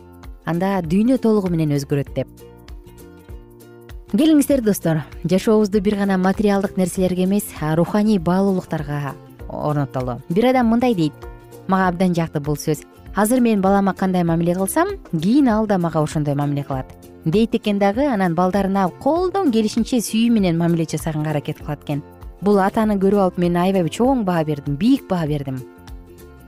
анда 0.49 0.79
дүйнө 0.81 1.19
толугу 1.21 1.51
менен 1.53 1.77
өзгөрөт 1.77 2.15
деп. 2.17 2.29
Келиңиздер 4.09 4.63
достор. 4.65 5.03
Жашообузду 5.29 5.83
бир 5.85 5.99
гана 6.01 6.17
материалдык 6.17 6.79
нерселерге 6.81 7.25
эмес 7.25 7.45
руханий 7.77 8.19
баалуулуктарга 8.19 9.13
орнотолу. 9.49 10.23
Бир 10.31 10.47
адам 10.51 10.69
мындай 10.73 10.95
дейт. 10.95 11.13
Мага 11.67 11.89
абдан 11.89 12.15
жакты 12.15 12.41
бул 12.41 12.57
сөз. 12.57 12.87
Азыр 13.15 13.41
мен 13.41 13.61
балама 13.61 13.93
кандай 13.93 14.25
мамиле 14.25 14.55
кылсам 14.55 14.89
кийин 15.13 15.49
ал 15.49 15.67
да 15.67 15.77
мага 15.79 16.01
ошондой 16.01 16.35
мамиле 16.35 16.65
кылат. 16.65 16.87
Дейт 17.25 17.55
экен 17.55 17.79
дагы 17.79 18.07
анан 18.07 18.35
балдарына 18.35 18.89
колдон 19.03 19.53
келишинче 19.53 19.99
сүйүү 20.01 20.31
менен 20.31 20.57
мамиле 20.57 20.87
жасаганга 20.89 21.31
аракет 21.31 21.59
кылат 21.59 21.83
экен. 21.85 22.03
Бул 22.41 22.59
атаны 22.59 22.97
көрүп 22.97 23.21
алып 23.21 23.39
мен 23.39 23.57
аябай 23.57 23.85
чоң 23.91 24.25
баа 24.25 24.45
бердим 24.45 24.77
бийик 24.77 25.09
баа 25.09 25.27
бердим. 25.27 25.59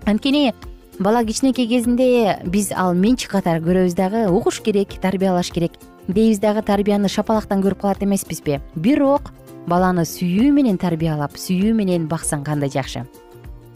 Анткени 0.06 0.54
бала 1.00 1.24
кичинекей 1.24 1.66
кезинде 1.66 2.38
биз 2.44 2.70
ал 2.76 2.92
менчик 2.94 3.32
катары 3.32 3.64
көрөбүз 3.64 3.94
дагы 3.96 4.26
угуш 4.28 4.60
керек 4.60 4.92
тарбиялаш 5.00 5.48
керек 5.50 5.72
дейбиз 6.06 6.38
дагы 6.38 6.60
тарбияны 6.62 7.08
шапалактан 7.08 7.62
көрүп 7.64 7.80
калат 7.80 8.02
эмеспизби. 8.04 8.60
Бирок 8.74 9.32
баланы 9.66 10.04
сүйүү 10.04 10.52
менен 10.52 10.76
тарбиялап 10.76 11.38
сүйүү 11.40 11.72
менен 11.74 12.06
баксаң 12.08 12.44
кандай 12.44 12.68
жакшы? 12.68 13.06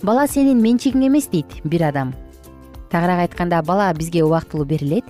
Бала 0.03 0.27
сенин 0.29 0.61
менчигиң 0.61 1.09
эмес 1.09 1.31
дейт 1.33 1.61
бир 1.65 1.89
адам. 1.89 2.13
Тагыраак 2.93 3.31
айтканда 3.31 3.63
бала 3.63 3.93
бизге 3.97 4.23
убактылуу 4.23 4.67
берилет. 4.67 5.05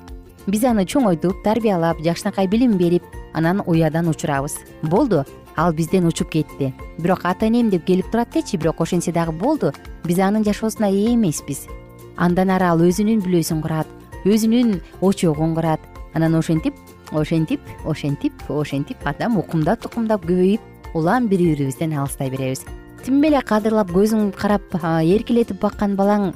Биз 0.47 0.62
аны 0.65 0.87
чоңойтуп 0.87 1.43
тарбиялап 1.43 1.99
жакшынакай 1.99 2.47
билим 2.47 2.79
берип 2.79 3.03
анан 3.33 3.62
уядан 3.67 4.09
учурабыз. 4.09 4.61
Болду 4.83 5.25
ал 5.57 5.73
бизден 5.73 6.07
учуп 6.07 6.31
кетти. 6.31 6.75
Бирок 6.99 7.25
ата 7.25 7.47
энем 7.47 7.71
деп 7.71 7.85
келип 7.87 8.11
турат 8.12 8.31
дечи 8.31 8.57
бирок 8.57 8.81
ошентсе 8.81 9.11
дагы 9.11 9.33
болду. 9.33 9.73
Биз 10.05 10.19
анын 10.19 10.45
жашоосуна 10.45 10.93
ээ 10.93 11.15
эмеспиз 11.15 11.67
андан 12.16 12.50
ары 12.50 12.64
ал 12.70 12.81
өзүнүн 12.81 13.22
бүлөсүн 13.24 13.62
курат 13.62 13.88
өзүнүн 14.24 14.81
очогун 15.05 15.55
курат. 15.55 15.81
Анан 16.14 16.35
ошентип 16.35 16.74
ошентип 17.12 17.61
ошентип 17.85 18.33
ошентип 18.48 18.96
адам 19.05 19.37
укумдап 19.38 19.85
укумдап 19.85 20.24
көбөйүп 20.24 20.94
улам 20.94 21.29
бири 21.29 21.50
бирибизден 21.53 21.92
алыстай 21.92 22.31
беребиз. 22.31 22.64
Тим 23.05 23.22
эле 23.24 23.42
кадырлап 23.42 23.90
көзүң 23.92 24.33
карап 24.38 24.62
эркелетип 24.74 25.61
баккан 25.61 25.96
балаң 25.96 26.33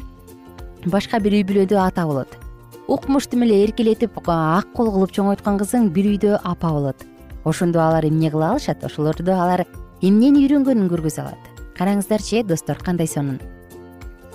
башка 0.87 1.21
бир 1.21 1.39
үй 1.39 1.45
бүлөдө 1.45 1.79
ата 1.81 2.05
болот. 2.05 2.29
Укмуш 2.89 3.29
тим 3.29 3.43
эле 3.47 3.63
эркелетип 3.65 4.19
ак 4.27 4.73
кол 4.75 4.93
кылып 4.93 5.15
чоңойткон 5.15 5.59
кызың 5.63 5.91
бир 5.91 6.13
үйдө 6.13 6.41
апа 6.45 6.73
болот. 6.73 7.07
Ошондо 7.45 7.81
алар 7.81 8.05
эмне 8.05 8.31
кыла 8.31 8.51
алышат? 8.53 8.85
Ошолордо 8.85 9.33
алар 9.33 9.65
эмнени 10.03 10.45
үйрөнгөнүн 10.45 10.91
көргөзө 10.91 11.23
алат? 11.23 11.53
Караңыздарчы 11.79 12.41
э 12.41 12.43
достор 12.43 12.77
кандай 12.77 13.07
сонун 13.07 13.39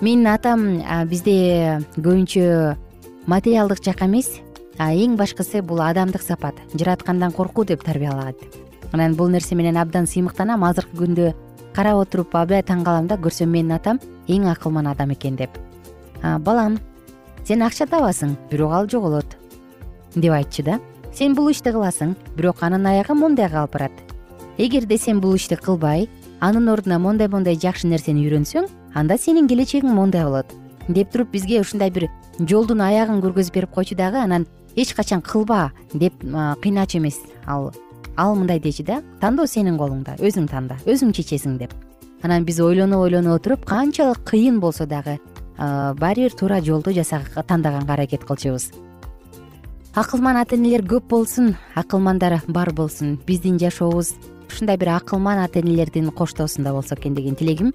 менин 0.01 0.27
атам 0.27 0.81
бизде 1.09 1.83
көбүнчө 1.95 2.75
материалдык 3.27 3.83
жак 3.83 4.01
эмес. 4.01 4.39
Эң 4.79 5.17
башкысы 5.17 5.61
бул 5.61 5.81
адамдык 5.85 6.21
сапат. 6.21 6.55
Жараткандан 6.73 7.31
коркуу 7.31 7.65
деп 7.65 7.83
тарбиялагат 7.83 8.35
анан 8.93 9.15
бул 9.15 9.27
нерсе 9.27 9.55
менен 9.55 9.77
абдан 9.77 10.05
сыймыктанам. 10.05 10.63
Азыркы 10.63 10.97
күндө 10.97 11.33
карап 11.73 12.03
отуруп 12.05 12.35
абдай 12.35 12.61
таң 12.61 12.83
калам 12.85 13.07
да 13.07 13.17
көрсөм 13.17 13.49
менин 13.49 13.73
атам 13.73 13.99
эң 14.27 14.47
акылман 14.51 14.87
адам 14.87 15.13
экен 15.13 15.35
деп. 15.35 15.49
Балам 16.21 16.77
сен 17.43 17.61
акча 17.61 17.85
табасың 17.89 18.35
бирок 18.51 18.73
ал 18.73 18.89
жоголот 18.89 19.37
деп 20.15 20.31
айтчу 20.31 20.63
да. 20.63 20.79
Сен 21.13 21.35
бул 21.35 21.49
ишти 21.49 21.69
кыласың 21.69 22.15
бирок 22.37 22.61
анын 22.61 22.85
аягы 22.85 23.13
мондайга 23.13 23.61
алып 23.61 23.73
барат. 23.73 23.91
Эгерде 24.57 24.97
сен 24.97 25.19
бул 25.21 25.35
ишти 25.35 25.55
кылбай 25.55 26.07
анын 26.39 26.69
ордуна 26.69 26.99
мондай 26.99 27.27
мондай 27.27 27.57
жакшы 27.57 27.87
нерсени 27.87 28.27
үйрөнсөң 28.27 28.67
анда 28.93 29.17
сенин 29.17 29.47
келечегиң 29.47 29.93
мондай 29.93 30.23
болот. 30.23 30.53
Деп 30.87 31.11
туруп 31.11 31.31
бизге 31.31 31.61
ушундай 31.61 31.91
бир 31.91 32.09
жолдун 32.39 32.81
аягын 32.81 33.21
көргөзүп 33.23 33.53
берип 33.53 33.71
койчу 33.71 33.95
дагы 33.95 34.21
анан 34.21 34.47
эч 34.75 34.93
качан 34.93 35.21
кылба 35.21 35.71
деп 35.93 36.13
кыйначу 36.61 36.97
эмес. 36.97 37.19
Ал 37.45 37.71
ал 38.17 38.35
мындай 38.35 38.59
дечү 38.59 38.85
да 38.85 39.01
тандоо 39.21 39.47
сенин 39.47 39.77
колуңда 39.77 40.17
өзүң 40.19 40.49
танда 40.49 40.77
өзүң 40.85 41.13
чечесиң 41.13 41.57
деп. 41.57 41.73
Анан 42.23 42.45
биз 42.45 42.59
ойлоно 42.59 43.01
ойлоно 43.01 43.35
отуруп 43.35 43.65
канчалык 43.65 44.23
кыйын 44.23 44.59
болсо 44.59 44.85
дагы 44.85 45.19
баары 45.57 46.29
бир 46.29 46.31
туура 46.31 46.61
жолду 46.61 46.91
тандаганга 46.93 47.93
аракет 47.93 48.23
кылчубуз 48.23 48.71
акылман 49.93 50.37
ата 50.37 50.55
энелер 50.55 50.81
көп 50.81 51.07
болсун 51.09 51.55
акылмандар 51.75 52.41
бар 52.47 52.71
болсун 52.73 53.19
биздин 53.27 53.59
жашообуз. 53.59 54.15
Ушундай 54.49 54.77
бир 54.77 54.89
акылман 54.89 55.37
ата 55.37 55.59
энелердин 55.59 56.09
коштоосунда 56.11 56.71
болсо 56.73 56.95
экен 56.95 57.13
деген 57.13 57.35
тилегим 57.35 57.73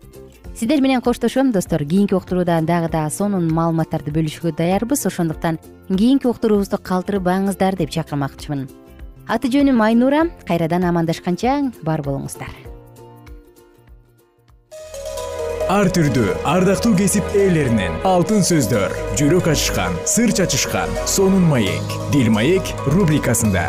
сиздер 0.59 0.81
менен 0.81 1.01
коштошом 1.01 1.53
достор. 1.53 1.85
Кийинки 1.85 2.15
уктурууда 2.15 2.61
дагы 2.63 2.89
да 2.91 3.09
сонун 3.11 3.47
маалыматтарды 3.47 4.11
бөлүшүүгө 4.11 4.57
даярбыз. 4.59 5.07
Ошондуктан 5.07 5.59
кийинки 5.89 6.27
уктуруубузду 6.27 6.81
калтырбаңыздар 6.83 7.77
деп 7.79 7.91
чакырмакчымын. 7.95 8.67
Аты 9.29 9.53
жөнүм 9.55 9.79
айнура. 9.85 10.27
Кайрадан 10.49 10.89
амандашканча 10.89 11.71
бар 11.83 12.03
болуңуздар. 12.03 12.51
Ар 15.69 15.93
түрдүү 15.93 16.33
ардактуу 16.49 16.95
кесип 16.97 17.37
ээлеринен 17.37 18.01
алтын 18.09 18.41
сөздөр 18.41 18.95
жүрөк 19.21 19.53
ачышкан 19.53 19.95
сыр 20.09 20.33
чачышкан 20.33 20.89
сонун 21.05 21.45
маек 21.45 21.99
дил 22.11 22.33
маек 22.33 22.73
рубрикасында 22.89 23.69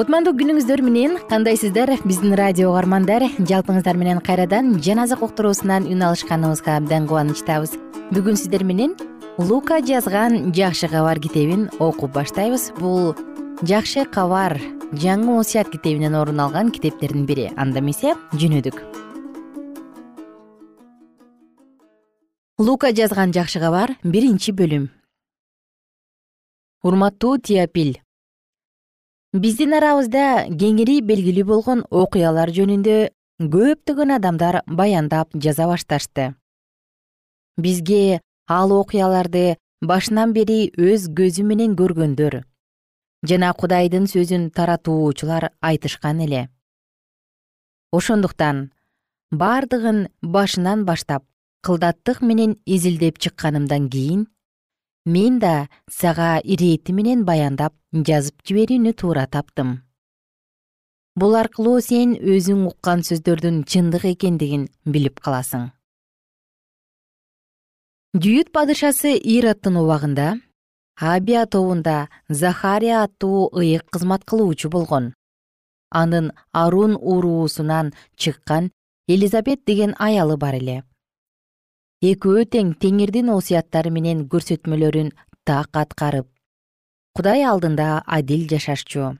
кутмандуу 0.00 0.32
күнүңүздөр 0.32 0.80
менен 0.80 1.18
кандайсыздар? 1.28 1.90
Биздин 2.08 2.32
радио 2.38 2.70
угармандар 2.70 3.26
жалпыңыздар 3.36 3.98
менен 4.00 4.22
кайрадан 4.24 4.78
жан 4.80 5.02
азык 5.02 5.20
уктуруусунан 5.26 5.84
үн 5.92 6.00
алышканыбызга 6.06 6.78
абдан 6.78 7.04
кубанычтабыз. 7.04 7.74
Бүгүн 8.08 8.40
сиздер 8.40 8.64
менен 8.64 8.94
лука 9.36 9.82
жазган 9.84 10.54
жакшы 10.56 10.88
кабар 10.88 11.20
китебин 11.20 11.68
окуп 11.78 12.16
баштайбыз. 12.16 12.70
Бул 12.80 13.12
жакшы 13.60 14.06
кабар 14.08 14.56
жаңы 14.96 15.36
осуят 15.36 15.68
китебинен 15.68 16.16
орун 16.16 16.40
алган 16.40 16.72
китептердин 16.72 17.28
бири. 17.28 17.50
Анда 17.58 17.84
эмесе 17.84 18.16
жөнөдүк. 18.32 18.80
Лука 22.56 22.96
жазган 22.96 23.36
жакшы 23.36 23.60
кабар 23.60 23.98
биринчи 24.02 24.56
бөлүм. 24.56 24.88
Урматтуу 26.88 27.36
тиапил 27.36 27.98
биздин 29.32 29.76
арабызда 29.78 30.48
кеңири 30.58 30.98
белгилүү 31.06 31.46
болгон 31.46 31.82
окуялар 31.90 32.50
жөнүндө 32.50 32.96
көптөгөн 33.52 34.16
адамдар 34.16 34.62
баяндап 34.66 35.30
жаза 35.34 35.68
башташты. 35.70 36.34
Бизге 37.56 38.20
ал 38.48 38.72
окуяларды 38.74 39.56
башынан 39.80 40.32
бери 40.34 40.72
өз 40.74 41.06
көзү 41.14 41.44
менен 41.46 41.76
көргөндөр 41.78 42.40
жана 43.22 43.52
кудайдын 43.54 44.08
сөзүн 44.10 44.50
таратуучулар 44.50 45.50
айтышкан 45.60 46.20
эле. 46.26 46.48
Ошондуктан 47.92 48.72
бардыгын 49.30 50.08
башынан 50.22 50.84
баштап 50.84 51.22
кылдаттык 51.62 52.20
менен 52.20 52.58
изилдеп 52.66 53.18
чыкканымдан 53.18 53.88
кийин 53.90 54.26
мен 55.06 55.38
да 55.38 55.68
сага 55.88 56.40
ирети 56.44 56.92
менен 56.92 57.24
баяндап 57.24 57.74
жазып 57.92 58.42
жиберүүнү 58.44 58.92
туура 58.92 59.26
таптым. 59.26 59.80
Бул 61.16 61.34
аркылуу 61.34 61.80
сен 61.80 62.14
өзүң 62.16 62.66
уккан 62.68 63.02
сөздөрдүн 63.06 63.64
чындык 63.64 64.04
экендигин 64.12 64.68
билип 64.84 65.20
каласың. 65.20 65.70
Жүйүт 68.14 68.52
падышасы 68.52 69.16
ироддун 69.16 69.76
убагында 69.80 70.34
абия 71.00 71.46
тобунда 71.46 72.08
захария 72.28 73.02
аттуу 73.04 73.48
ыйык 73.54 73.88
кызмат 73.90 74.24
кылуучу 74.24 74.68
болгон. 74.68 75.14
Анын 75.90 76.32
арун 76.52 76.96
уруусунан 77.00 77.94
чыккан 78.16 78.70
элизабет 79.08 79.64
деген 79.64 79.94
аялы 79.98 80.36
бар 80.36 80.54
эле 80.54 80.84
экөө 82.00 82.46
тең 82.48 82.74
теңирдин 82.80 83.28
осуяттары 83.28 83.90
менен 83.92 84.22
көрсөтмөлөрүн 84.32 85.10
так 85.44 85.76
аткарып 85.76 86.28
кудай 87.12 87.42
алдында 87.44 88.00
адил 88.06 88.46
жашашчу. 88.48 89.18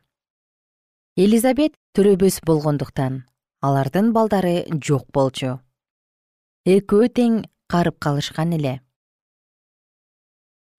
Элизабет 1.20 1.74
төрөбөс 1.92 2.40
болгондуктан 2.46 3.24
алардын 3.60 4.12
балдары 4.16 4.64
жок 4.80 5.10
болчу. 5.12 5.58
Экөө 6.64 7.10
тең 7.12 7.42
карып 7.68 7.98
калышкан 8.00 8.54
эле. 8.56 8.78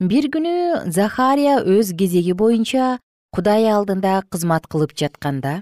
Бир 0.01 0.31
күнү 0.33 0.89
захария 0.89 1.59
өз 1.61 1.93
кезеги 1.93 2.33
боюнча 2.33 2.97
кудай 3.29 3.69
алдында 3.69 4.23
кызмат 4.33 4.65
кылып 4.65 4.97
жатканда 4.97 5.61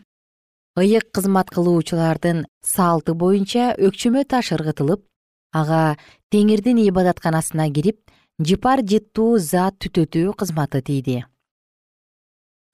ыйык 0.80 1.12
кызмат 1.12 1.52
кылуучулардын 1.52 2.46
салты 2.64 3.14
боюнча 3.14 3.74
өкчөмө 3.76 4.24
таш 4.24 4.54
ыргытылып 4.56 5.04
ага 5.52 5.98
теңирдин 6.34 6.80
ибадатканасына 6.86 7.68
кирип 7.74 8.00
жыпар 8.40 8.84
жыттуу 8.86 9.38
зат 9.40 9.80
түтөтүү 9.84 10.34
кызматы 10.38 10.82
тийди. 10.86 11.24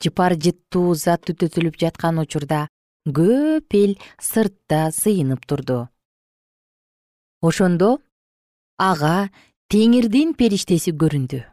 Жыпар 0.04 0.36
жыттуу 0.36 0.94
зат 1.00 1.24
түтөтүлүп 1.30 1.80
жаткан 1.80 2.20
учурда 2.20 2.68
көп 3.08 3.78
эл 3.80 3.96
сыртта 4.20 4.90
сыйынып 4.92 5.46
турду. 5.48 5.88
Ошондо 7.42 8.00
ага 8.78 9.30
теңирдин 9.72 10.36
периштеси 10.36 10.92
көрүндү. 10.92 11.44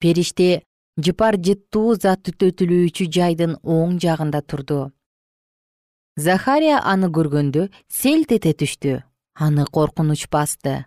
Периште 0.00 0.62
жыпар 0.96 1.36
жыттуу 1.36 1.96
зат 2.00 2.24
түтөтүлүүчү 2.28 3.10
жайдын 3.12 3.58
оң 3.62 3.98
жагында 4.00 4.40
турду. 4.40 4.90
Захария 6.16 6.80
аны 6.80 7.10
көргөндө 7.12 7.68
селт 7.92 8.32
эте 8.32 8.54
түштү 8.56 9.02
аны 9.36 9.64
коркунуч 9.66 10.28
басты. 10.28 10.86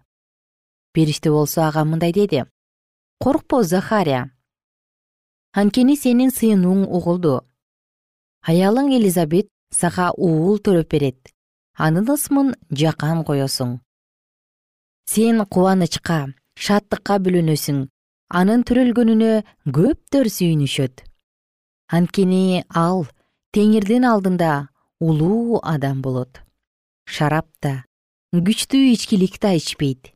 Периште 0.94 1.30
болсо 1.30 1.68
ага 1.68 1.84
мындай 1.86 2.12
деди. 2.12 2.46
Коркпо 3.20 3.64
захария. 3.64 4.32
Анткени 5.54 5.96
сенин 5.96 6.32
сыйынууң 6.34 6.88
угулду. 6.90 7.46
Аялың 8.42 8.90
элизабет 8.98 9.50
сага 9.72 10.12
уул 10.18 10.58
төрөп 10.58 10.90
берет. 10.90 11.30
Анын 11.78 12.10
ысмын 12.10 12.56
жакан 12.72 13.24
коесуң. 13.24 13.80
Сен 15.06 15.46
кубанычка 15.46 16.34
шаттыкка 16.58 17.18
бөлөнөсүң 17.26 17.88
анын 18.30 18.64
төрөлгөнүнө 18.68 19.44
көптөр 19.74 20.30
сүйүнүшөт. 20.30 21.04
Анткени 21.90 22.64
ал 22.70 23.08
теңирдин 23.54 24.06
алдында 24.06 24.70
улуу 25.00 25.62
адам 25.64 26.02
болот. 26.02 26.42
Шарап 27.06 27.50
да 27.64 27.89
күчтүү 28.34 28.94
ичкилик 28.94 29.40
да 29.42 29.56
ичпейт. 29.58 30.12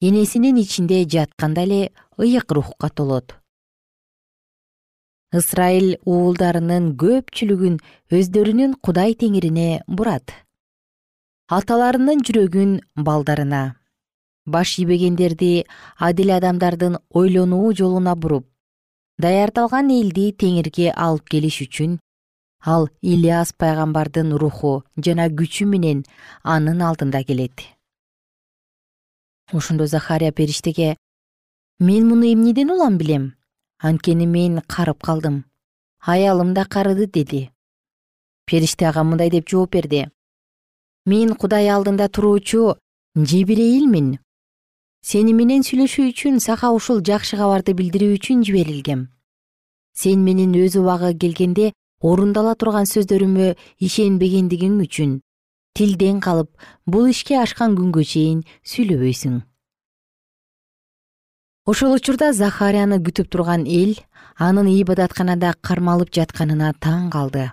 Энесинин 0.00 0.56
ичинде 0.56 1.04
жатканда 1.04 1.62
эле 1.62 1.92
ыйык 2.18 2.52
рухка 2.52 2.88
толот. 2.88 3.34
Ысрайыл 5.32 5.98
уулдарынын 6.04 6.92
көпчүлүгүн 6.96 7.76
өздөрүнүн 8.12 8.78
кудай 8.80 9.12
теңирине 9.14 9.82
бурат. 9.86 10.32
Аталарынын 11.48 12.24
жүрөгүн 12.24 12.80
балдарына. 12.96 13.76
Баш 14.46 14.78
ийбегендерди 14.78 15.66
адил 15.98 16.32
адамдардын 16.36 16.96
ойлонуу 17.14 17.74
жолуна 17.76 18.16
буруп 18.16 18.48
даярдалган 19.22 19.90
элди 19.94 20.32
теңирге 20.32 20.90
алып 20.96 21.28
келиш 21.34 21.60
үчүн 21.66 21.98
ал 22.64 22.88
ильяс 23.02 23.52
пайгамбардын 23.52 24.32
руху 24.38 24.84
жана 24.96 25.28
күчү 25.28 25.66
менен 25.66 26.04
анын 26.42 26.82
алдында 26.82 27.22
келет. 27.24 27.62
Ошондо 29.52 29.86
захария 29.86 30.32
периштеге 30.32 30.96
мен 31.78 32.08
муну 32.08 32.32
эмнеден 32.32 32.70
улам 32.70 32.98
билем? 32.98 33.34
Анткени 33.78 34.26
мен 34.26 34.60
карып 34.60 35.02
калдым. 35.02 35.44
Аялым 36.00 36.54
да 36.54 36.64
карыды 36.64 37.06
деди. 37.06 37.50
Периште 38.46 38.86
ага 38.86 39.02
мындай 39.02 39.30
деп 39.30 39.48
жооп 39.48 39.72
берди. 39.72 40.08
Мен 41.04 41.34
кудай 41.34 41.68
алдында 41.68 42.08
туруучу 42.08 42.76
жебирейилмин 43.16 44.18
сени 45.02 45.32
менен 45.34 45.64
сүйлөшүү 45.66 46.12
үчүн 46.12 46.38
сага 46.40 46.70
ушул 46.70 47.02
жакшы 47.02 47.36
кабарды 47.36 47.74
билдирүү 47.74 48.16
үчүн 48.16 48.44
жиберилгем. 48.46 49.08
Сен 49.92 50.22
менин 50.24 50.54
өз 50.54 50.78
убагы 50.78 51.10
келгенде 51.18 51.72
орундала 52.02 52.54
турган 52.58 52.88
сөздөрүмө 52.90 53.52
ишенбегендигиң 53.86 54.80
үчүн 54.84 55.20
тилден 55.78 56.20
калып 56.20 56.50
бул 56.86 57.08
ишке 57.08 57.38
ашкан 57.40 57.76
күнгө 57.78 58.04
чейин 58.12 58.42
сүйлөбөйсүң. 58.66 59.40
Ошол 61.70 61.94
учурда 61.96 62.32
захарияны 62.34 62.98
күтүп 63.06 63.30
турган 63.30 63.64
эл 63.70 63.94
анын 64.36 64.68
ибадатканада 64.72 65.54
кармалып 65.62 66.10
жатканына 66.16 66.72
таң 66.82 67.08
калды. 67.14 67.50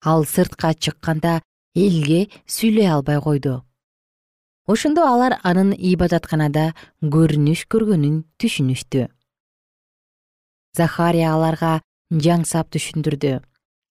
Ал 0.00 0.24
сыртка 0.24 0.72
чыкканда 0.74 1.40
элге 1.76 2.28
сүйлөй 2.48 2.88
албай 2.88 3.20
койду. 3.20 3.60
Ошондо 4.66 5.04
алар 5.04 5.36
анын 5.44 5.74
ибадатканада 5.76 6.72
көрүнүш 7.02 7.66
көргөнүн 7.68 8.24
түшүнүштү. 8.40 9.06
Захария 10.78 11.34
аларга 11.34 11.80
жаңсап 12.10 12.70
түшүндүрдү 12.72 13.38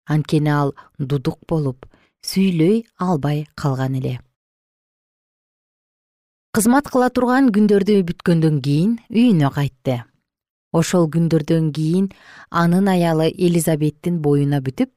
анткени 0.09 0.51
ал 0.51 0.73
дудук 0.97 1.39
болуп 1.47 1.85
сүйлөй 2.25 2.83
албай 2.97 3.45
калган 3.55 3.95
эле. 4.01 4.19
Кызмат 6.51 6.89
кыла 6.89 7.09
турган 7.13 7.51
күндөрдү 7.53 7.99
бүткөндөн 8.09 8.61
кийин 8.65 8.97
үйүнө 9.13 9.51
кайтты. 9.53 9.99
Ошол 10.73 11.05
күндөрдөн 11.13 11.69
кийин 11.73 12.09
анын 12.49 12.89
аялы 12.89 13.29
элизабеттин 13.29 14.17
боюна 14.25 14.59
бүтүп 14.65 14.91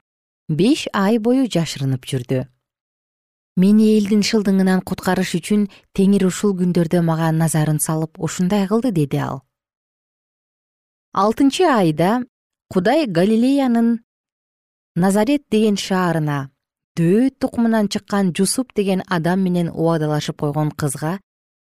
беш 0.48 0.86
ай 0.92 1.18
бою 1.18 1.44
жашырынып 1.46 2.08
жүрдү. 2.08 2.46
Мени 3.60 3.90
элдин 3.98 4.22
шылдыңынан 4.24 4.80
куткарыш 4.88 5.34
үчүн 5.36 5.66
теңир 5.96 6.24
ушул 6.30 6.54
күндөрдө 6.56 7.02
мага 7.04 7.28
назарын 7.36 7.80
салып 7.84 8.16
ушундай 8.16 8.64
кылды 8.68 8.92
деди 8.96 9.20
ал. 9.20 9.42
Алтынчы 11.12 11.68
айда 11.68 12.22
кудай 12.72 13.04
галилеянын 13.06 13.98
назарет 14.94 15.44
деген 15.50 15.76
шаарына 15.76 16.50
дөөт 16.96 17.38
тукумунан 17.40 17.88
чыккан 17.88 18.32
жусуп 18.36 18.74
деген 18.76 19.02
адам 19.08 19.40
менен 19.40 19.68
убадалашып 19.72 20.36
койгон 20.40 20.70
кызга 20.70 21.20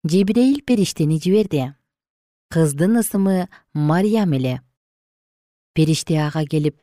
жебирейил 0.06 0.62
периштени 0.62 1.20
жиберди. 1.20 1.74
Кыздын 2.50 3.00
ысымы 3.02 3.50
марьям 3.74 4.34
эле. 4.34 4.62
Периште 5.74 6.22
ага 6.22 6.46
келип 6.46 6.78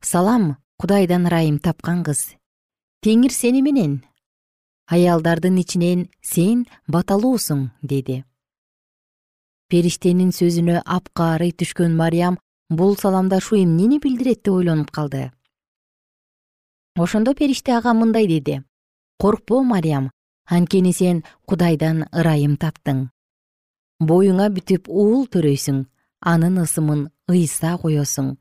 салам 0.00 0.56
кудайдан 0.78 1.26
ырайым 1.26 1.58
тапкан 1.58 2.04
кыз. 2.04 2.36
Теңир 3.02 3.32
сени 3.32 3.60
менен. 3.60 4.04
Аялдардын 4.86 5.58
ичинен 5.58 6.08
сен 6.22 6.66
баталуусуң 6.86 7.70
деди. 7.82 8.22
Периштенин 9.68 10.30
сөзүнө 10.30 10.82
апкаарый 10.86 11.50
түшкөн 11.50 11.96
марьям 11.96 12.38
бул 12.70 12.96
саламдашуу 12.96 13.58
эмнени 13.58 13.98
билдирет? 13.98 14.44
деп 14.44 14.54
ойлонуп 14.54 14.90
калды 14.92 15.32
ошондо 16.96 17.34
периште 17.34 17.72
ага 17.72 17.92
мындай 17.92 18.26
деди. 18.26 18.62
Коркпо 19.18 19.62
марьям 19.62 20.10
анткени 20.46 20.92
сен 20.92 21.24
кудайдан 21.46 22.06
ырайым 22.12 22.56
таптың. 22.56 23.08
Боюңа 24.00 24.50
бүтүп 24.54 24.88
уул 24.88 25.26
төрөйсүң 25.26 25.84
анын 26.20 26.62
ысымын 26.64 27.08
ыйса 27.30 27.78
коесуң 27.82 28.36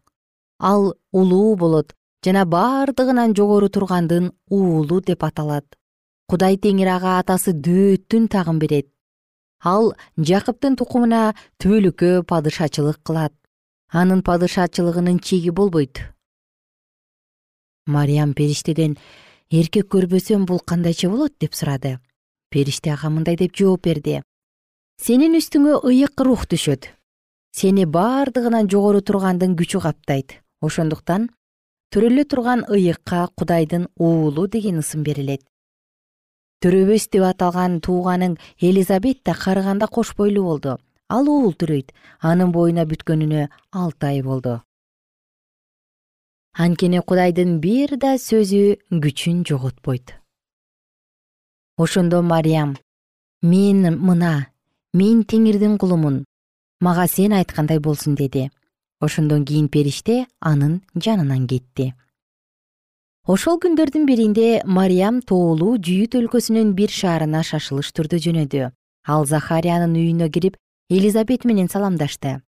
ал 0.64 0.94
улуу 1.12 1.56
болот 1.56 1.94
жана 2.26 2.46
бардыгынан 2.46 3.36
жогору 3.36 3.70
тургандын 3.70 4.32
уулу 4.50 5.02
деп 5.02 5.24
аталат. 5.24 5.66
Кудай 6.30 6.58
теңир 6.58 6.90
ага 6.96 7.20
атасы 7.20 7.52
дөөттүн 7.52 8.30
тагын 8.32 8.60
берет. 8.60 8.88
Ал 9.64 9.94
жакыптын 10.18 10.78
тукумуна 10.80 11.34
түбөлүккө 11.60 12.24
падышачылык 12.30 13.04
кылат. 13.04 13.34
Анын 13.92 14.24
падышачылыгынын 14.24 15.20
чеги 15.20 15.50
болбойт 15.50 16.13
мариям 17.86 18.34
периштеден 18.34 18.98
эркек 19.52 19.90
көрбөсөм 19.92 20.46
бул 20.46 20.60
кандайча 20.60 21.10
болот? 21.10 21.34
деп 21.40 21.54
сурады. 21.54 22.00
Периште 22.50 22.92
ага 22.94 23.10
мындай 23.10 23.36
деп 23.36 23.56
жооп 23.56 23.84
берди. 23.84 24.22
Сенин 25.02 25.36
үстүңө 25.36 25.82
ыйык 25.90 26.22
рух 26.22 26.46
түшөт. 26.48 26.90
Сени 27.52 27.86
бардыгынан 27.86 28.70
жогору 28.70 29.02
тургандын 29.02 29.56
күчү 29.58 29.82
каптайт. 29.82 30.40
Ошондуктан 30.62 31.30
төрөлө 31.94 32.26
турган 32.26 32.64
ыйыкка 32.70 33.28
кудайдын 33.36 33.88
уулу 33.98 34.48
деген 34.48 34.80
ысым 34.80 35.04
берилет. 35.04 35.44
Төрөбөс 36.64 37.10
деп 37.12 37.28
аталган 37.28 37.82
тууганың 37.82 38.38
элизабет 38.62 39.24
да 39.26 39.34
карыганда 39.36 39.88
кош 39.88 40.16
бойлуу 40.16 40.46
болду. 40.46 40.78
Ал 41.10 41.28
уул 41.28 41.54
төрөйт 41.54 41.92
анын 42.22 42.54
боюна 42.56 42.86
бүткөнүнө 42.88 43.50
алты 43.72 44.08
ай 44.08 44.22
болду 44.24 44.62
анткени 46.54 47.02
кудайдын 47.02 47.58
бир 47.60 47.96
да 47.98 48.14
сөзү 48.22 48.78
күчүн 48.92 49.42
жоготпойт. 49.50 50.14
Ошондо 51.78 52.22
мариям 52.22 52.76
мен 53.42 53.98
мына 53.98 54.52
мен 54.94 55.24
теңирдин 55.24 55.80
кулумун 55.82 56.26
мага 56.80 57.08
сен 57.08 57.34
айткандай 57.34 57.80
болсун 57.80 58.16
деди. 58.16 58.52
Ошондон 59.02 59.46
кийин 59.46 59.68
периште 59.68 60.28
анын 60.40 60.82
жанынан 60.96 61.48
кетти. 61.48 61.94
Ошол 63.26 63.58
күндөрдүн 63.58 64.06
биринде 64.06 64.62
мариям 64.66 65.22
тоолуу 65.22 65.78
жүйүт 65.78 66.20
өлкөсүнүн 66.22 66.74
бир 66.78 66.92
шаарына 66.92 67.42
шашылыш 67.44 67.90
түрдө 67.98 68.20
жөнөдү. 68.20 68.70
Ал 69.08 69.26
захариянын 69.26 69.96
үйүнө 69.98 70.30
кирип 70.30 70.58
элизабет 70.90 71.46
менен 71.46 71.68
саламдашты. 71.68 72.42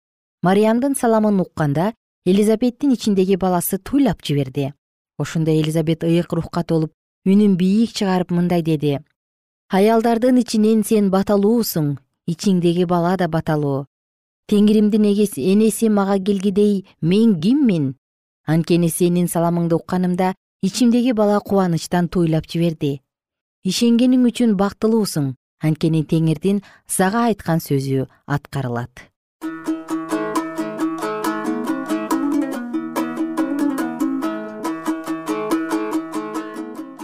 Мариямдын 0.42 0.96
саламын 0.98 1.40
укканда 1.40 1.92
элизабеттин 2.24 2.92
ичиндеги 2.94 3.36
баласы 3.36 3.78
туйлап 3.78 4.22
жиберди. 4.22 4.72
Ошондо 5.18 5.50
элизабет 5.50 6.04
ыйык 6.04 6.32
рухка 6.32 6.62
толуп 6.62 6.92
үнүн 7.26 7.56
бийик 7.56 7.90
чыгарып 7.90 8.30
мындай 8.30 8.62
деди. 8.62 9.00
Аялдардын 9.68 10.38
ичинен 10.38 10.84
сен 10.84 11.10
баталуусуң 11.10 11.96
ичиңдеги 12.26 12.86
бала 12.86 13.16
да 13.16 13.26
баталуу. 13.28 13.86
Теңиримдин 14.46 15.04
энеси 15.04 15.88
мага 15.88 16.18
келгидей 16.18 16.86
мен 17.00 17.40
киммин? 17.40 17.96
Анткени 18.46 18.88
сенин 18.88 19.26
саламыңды 19.26 19.74
укканымда 19.74 20.34
ичимдеги 20.62 21.12
бала 21.12 21.40
кубанычтан 21.40 22.08
туйлап 22.08 22.46
жиберди. 22.46 23.00
Ишенгениң 23.64 24.26
үчүн 24.30 24.54
бактылуусуң 24.54 25.34
анткени 25.62 26.04
теңирдин 26.04 26.62
сага 26.86 27.26
айткан 27.30 27.58
сөзү 27.58 28.06
аткарылат 28.26 29.11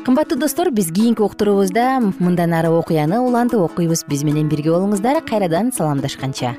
кымбаттуу 0.09 0.39
достор 0.39 0.71
биз 0.71 0.89
кийинки 0.89 1.21
уктуруубузда 1.21 2.01
мындан 2.01 2.55
ары 2.57 2.71
окуяны 2.73 3.19
улантып 3.21 3.61
окуйбуз. 3.61 4.07
Биз 4.09 4.23
менен 4.25 4.49
бирге 4.49 4.71
болуңуздар. 4.73 5.21
Кайрадан 5.21 5.69
саламдашканча. 5.69 6.55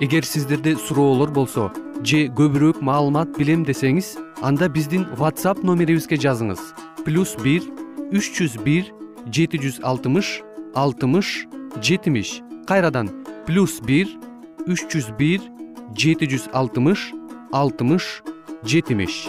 Эгер 0.00 0.26
сиздерде 0.26 0.74
суроолор 0.74 1.30
болсо 1.30 1.68
же 2.02 2.24
көбүрөөк 2.34 2.82
маалымат 2.82 3.38
билем 3.38 3.62
десеңиз 3.62 4.16
анда 4.42 4.66
биздин 4.66 5.06
whatsapp 5.22 5.62
номерибизге 5.62 6.18
жазыңыз. 6.18 6.58
Плюс 7.06 7.36
бир 7.46 7.62
үч 8.10 8.34
жүз 8.34 8.58
бир 8.66 8.90
жети 9.30 9.62
жүз 9.62 9.78
алтымыш 9.86 10.42
алтымыш 10.74 11.46
жетимиш. 11.78 12.40
Кайрадан 12.66 13.14
плюс 13.46 13.78
бир 13.78 14.10
үч 14.66 14.82
жүз 14.90 15.14
бир 15.14 15.46
жети 15.94 16.26
жүз 16.26 16.50
алтымыш 16.50 17.12
алтымыш 17.54 18.24
жетимиш 18.66 19.28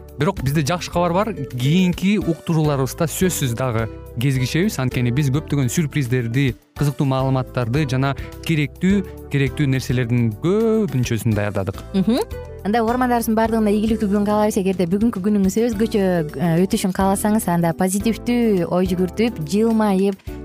бирок 0.19 0.41
бизде 0.43 0.61
жакшы 0.65 0.91
кабар 0.91 1.13
бар. 1.13 1.33
Кийинки 1.33 2.17
уктурууларыбызда 2.19 3.07
сөзсүз 3.07 3.55
дагы 3.55 3.87
кезигишебиз. 4.19 4.79
Анткени 4.79 5.11
биз 5.11 5.31
көптөгөн 5.31 5.69
сюрприздерди 5.71 6.55
кызыктуу 6.79 7.07
маалыматтарды 7.07 7.87
жана 7.89 8.15
керектүү 8.47 9.29
керектүү 9.31 9.67
нерселердин 9.71 10.31
көпүнчөсүн 10.43 11.35
даярдадык. 11.37 11.81
Анда 12.61 12.83
угармандарыбыздын 12.83 13.37
баардыгына 13.37 13.71
ийгиликтүү 13.73 14.11
күн 14.11 14.27
каалайбыз. 14.27 14.59
Эгерде 14.61 14.85
бүгүнкү 14.91 15.23
күнүңүз 15.25 15.55
өзгөчө 15.63 16.03
э, 16.37 16.51
өтүшүн 16.61 16.93
кааласаңыз 16.93 17.47
анда 17.49 17.73
позитивдүү 17.73 18.67
ой 18.69 18.89
жүгүртүп 18.91 19.41
жылмайып 19.49 20.21